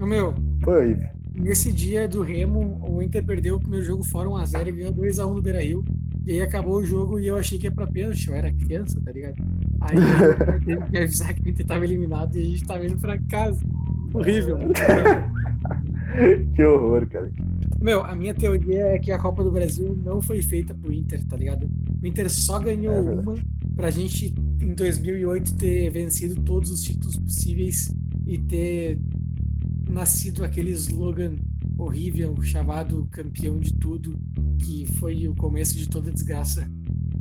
O 0.00 0.06
meu. 0.06 0.32
Foi. 0.62 0.96
Nesse 1.34 1.72
dia 1.72 2.06
do 2.06 2.22
Remo, 2.22 2.80
o 2.88 3.02
Inter 3.02 3.24
perdeu 3.24 3.56
o 3.56 3.60
primeiro 3.60 3.84
jogo 3.84 4.04
fora 4.04 4.28
1x0 4.28 4.68
e 4.68 4.72
ganhou 4.72 4.92
2x1 4.92 5.34
no 5.34 5.42
Beira 5.42 5.60
Rio. 5.60 5.84
E 6.24 6.32
aí 6.32 6.40
acabou 6.40 6.76
o 6.76 6.86
jogo 6.86 7.20
e 7.20 7.26
eu 7.26 7.36
achei 7.36 7.58
que 7.58 7.66
ia 7.66 7.72
pra 7.72 7.86
pênalti, 7.86 8.28
eu 8.28 8.34
era 8.34 8.50
criança, 8.50 8.98
tá 9.04 9.12
ligado? 9.12 9.34
Aí 9.84 9.96
eu 9.96 10.60
teve 10.64 10.90
que 10.90 10.98
avisar 10.98 11.34
que 11.34 11.42
o 11.42 11.48
Inter 11.48 11.66
tava 11.66 11.84
eliminado 11.84 12.36
e 12.36 12.40
a 12.40 12.44
gente 12.44 12.64
tava 12.64 12.86
indo 12.86 12.98
pra 12.98 13.18
casa. 13.18 13.60
Horrível. 14.12 14.58
que 16.54 16.64
horror, 16.64 17.06
cara. 17.08 17.30
Meu, 17.80 18.02
a 18.02 18.14
minha 18.14 18.32
teoria 18.32 18.86
é 18.86 18.98
que 18.98 19.12
a 19.12 19.18
Copa 19.18 19.44
do 19.44 19.50
Brasil 19.50 19.98
não 20.02 20.22
foi 20.22 20.40
feita 20.40 20.74
pro 20.74 20.92
Inter, 20.92 21.22
tá 21.26 21.36
ligado? 21.36 21.68
O 22.02 22.06
Inter 22.06 22.30
só 22.30 22.58
ganhou 22.58 22.94
é 22.94 23.00
uma 23.00 23.34
pra 23.76 23.90
gente, 23.90 24.32
em 24.60 24.72
2008, 24.72 25.56
ter 25.56 25.90
vencido 25.90 26.40
todos 26.42 26.70
os 26.70 26.82
títulos 26.82 27.16
possíveis 27.16 27.92
e 28.26 28.38
ter 28.38 28.98
nascido 29.90 30.44
aquele 30.44 30.70
slogan 30.70 31.34
horrível 31.76 32.40
chamado 32.42 33.06
campeão 33.10 33.58
de 33.58 33.74
tudo, 33.74 34.16
que 34.58 34.86
foi 34.98 35.28
o 35.28 35.34
começo 35.34 35.76
de 35.76 35.88
toda 35.88 36.10
a 36.10 36.12
desgraça 36.12 36.68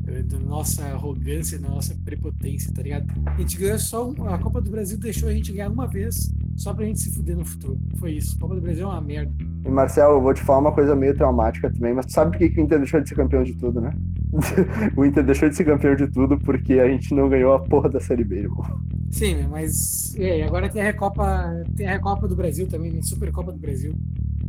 da 0.04 0.40
nossa 0.40 0.84
arrogância, 0.84 1.58
da 1.58 1.70
nossa 1.70 1.96
prepotência, 2.04 2.72
tá 2.74 2.82
ligado? 2.82 3.08
A 3.26 3.40
gente 3.40 3.58
ganhou 3.58 3.80
só 3.80 4.08
um, 4.08 4.28
a 4.28 4.38
Copa 4.38 4.60
do 4.60 4.70
Brasil 4.70 4.98
deixou 4.98 5.30
a 5.30 5.34
gente 5.34 5.52
ganhar 5.52 5.70
uma 5.70 5.88
vez, 5.88 6.32
só 6.58 6.74
pra 6.74 6.86
gente 6.86 7.00
se 7.00 7.14
fuder 7.14 7.38
no 7.38 7.46
futuro. 7.46 7.80
Foi 7.98 8.12
isso. 8.12 8.36
A 8.36 8.42
Copa 8.42 8.56
do 8.56 8.62
Brasil 8.62 8.84
é 8.84 8.88
uma 8.88 9.02
merda. 9.02 9.32
E 9.66 9.70
Marcel, 9.70 10.12
eu 10.12 10.22
vou 10.22 10.34
te 10.34 10.42
falar 10.42 10.60
uma 10.60 10.72
coisa 10.74 10.96
meio 10.96 11.16
traumática 11.16 11.72
também, 11.72 11.94
mas 11.94 12.06
tu 12.06 12.12
sabe 12.12 12.32
por 12.32 12.38
que, 12.38 12.50
que 12.50 12.60
o 12.60 12.64
Inter 12.64 12.80
deixou 12.80 13.00
de 13.00 13.08
ser 13.08 13.16
campeão 13.16 13.44
de 13.44 13.54
tudo, 13.56 13.80
né? 13.80 13.94
o 14.98 15.06
Inter 15.06 15.24
deixou 15.24 15.48
de 15.48 15.56
ser 15.56 15.64
campeão 15.64 15.96
de 15.96 16.08
tudo 16.08 16.38
porque 16.38 16.74
a 16.74 16.88
gente 16.88 17.14
não 17.14 17.30
ganhou 17.30 17.54
a 17.54 17.60
porra 17.60 17.90
da 17.90 18.00
Série 18.00 18.24
B, 18.24 18.40
irmão. 18.40 18.66
Sim, 19.10 19.48
mas 19.50 20.16
e 20.16 20.26
aí, 20.26 20.44
agora 20.44 20.70
tem 20.70 20.82
a 20.82 20.86
Recopa, 20.86 21.64
tem 21.76 21.88
a 21.88 21.92
Recopa 21.92 22.28
do 22.28 22.36
Brasil 22.36 22.68
também, 22.68 22.92
né? 22.92 23.02
Supercopa 23.02 23.52
do 23.52 23.60
Brasil. 23.60 23.94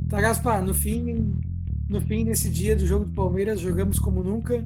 Tá, 0.08 0.20
Gaspar, 0.20 0.64
no 0.64 0.74
fim, 0.74 1.34
no 1.88 2.00
fim 2.00 2.24
desse 2.24 2.48
dia 2.48 2.74
do 2.74 2.86
jogo 2.86 3.04
do 3.04 3.12
Palmeiras, 3.12 3.60
jogamos 3.60 3.98
como 3.98 4.22
nunca, 4.22 4.64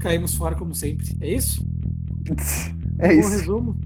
caímos 0.00 0.34
fora 0.34 0.56
como 0.56 0.74
sempre. 0.74 1.06
É 1.20 1.28
isso? 1.28 1.64
É 2.98 3.08
um 3.08 3.12
isso. 3.12 3.28
Bom 3.28 3.36
resumo. 3.36 3.76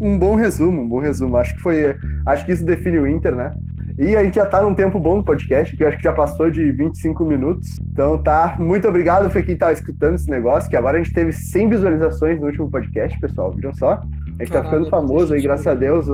Um 0.00 0.18
bom 0.18 0.34
resumo, 0.34 0.82
um 0.82 0.88
bom 0.88 0.98
resumo. 0.98 1.36
Acho 1.36 1.54
que 1.54 1.60
foi, 1.60 1.96
acho 2.26 2.44
que 2.44 2.52
isso 2.52 2.64
define 2.64 2.98
o 2.98 3.06
Inter, 3.06 3.34
né? 3.34 3.54
E 3.98 4.16
a 4.16 4.24
gente 4.24 4.36
já 4.36 4.46
tá 4.46 4.62
num 4.62 4.74
tempo 4.74 4.98
bom 4.98 5.16
no 5.16 5.24
podcast, 5.24 5.76
que 5.76 5.84
eu 5.84 5.88
acho 5.88 5.98
que 5.98 6.04
já 6.04 6.12
passou 6.12 6.50
de 6.50 6.72
25 6.72 7.22
minutos. 7.24 7.78
Então 7.92 8.16
tá, 8.16 8.56
muito 8.58 8.88
obrigado 8.88 9.30
pra 9.30 9.42
quem 9.42 9.56
tá 9.56 9.72
escutando 9.72 10.14
esse 10.14 10.30
negócio, 10.30 10.70
que 10.70 10.76
agora 10.76 10.98
a 10.98 11.02
gente 11.02 11.12
teve 11.12 11.32
100 11.32 11.68
visualizações 11.68 12.40
no 12.40 12.46
último 12.46 12.70
podcast, 12.70 13.18
pessoal. 13.20 13.52
Viram 13.52 13.74
só? 13.74 13.92
A 13.92 14.42
gente 14.42 14.50
Caralho, 14.50 14.52
tá 14.52 14.62
ficando 14.62 14.88
famoso 14.88 15.34
aí, 15.34 15.42
graças 15.42 15.66
a 15.66 15.74
Deus. 15.74 16.06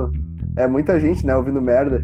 É 0.57 0.67
muita 0.67 0.99
gente, 0.99 1.25
né, 1.25 1.33
ouvindo 1.35 1.61
merda. 1.61 2.03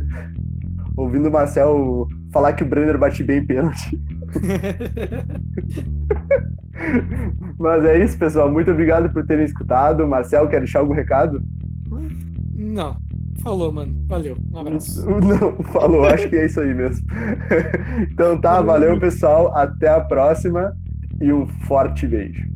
Ouvindo 0.96 1.28
o 1.28 1.32
Marcel 1.32 2.08
falar 2.32 2.54
que 2.54 2.64
o 2.64 2.66
Brenner 2.66 2.98
bate 2.98 3.22
bem 3.22 3.46
pênalti. 3.46 4.02
Mas 7.64 7.86
é 7.86 8.04
isso, 8.04 8.18
pessoal. 8.18 8.52
Muito 8.52 8.70
obrigado 8.70 9.10
por 9.14 9.26
terem 9.26 9.46
escutado. 9.46 10.06
Marcel, 10.06 10.50
quer 10.50 10.60
deixar 10.60 10.80
algum 10.80 10.94
recado? 10.94 11.42
Não. 12.54 12.98
Falou, 13.42 13.72
mano. 13.72 13.96
Valeu. 14.06 14.36
Um 14.52 14.60
abraço. 14.60 15.06
Não, 15.10 15.64
falou. 15.72 16.04
Acho 16.04 16.28
que 16.28 16.36
é 16.36 16.46
isso 16.46 16.60
aí 16.60 16.74
mesmo. 16.74 17.08
Então 18.12 18.40
tá, 18.40 18.62
valeu, 18.62 19.00
pessoal. 19.00 19.56
Até 19.56 19.88
a 19.88 20.02
próxima 20.02 20.76
e 21.22 21.32
um 21.32 21.48
forte 21.66 22.06
beijo. 22.06 22.53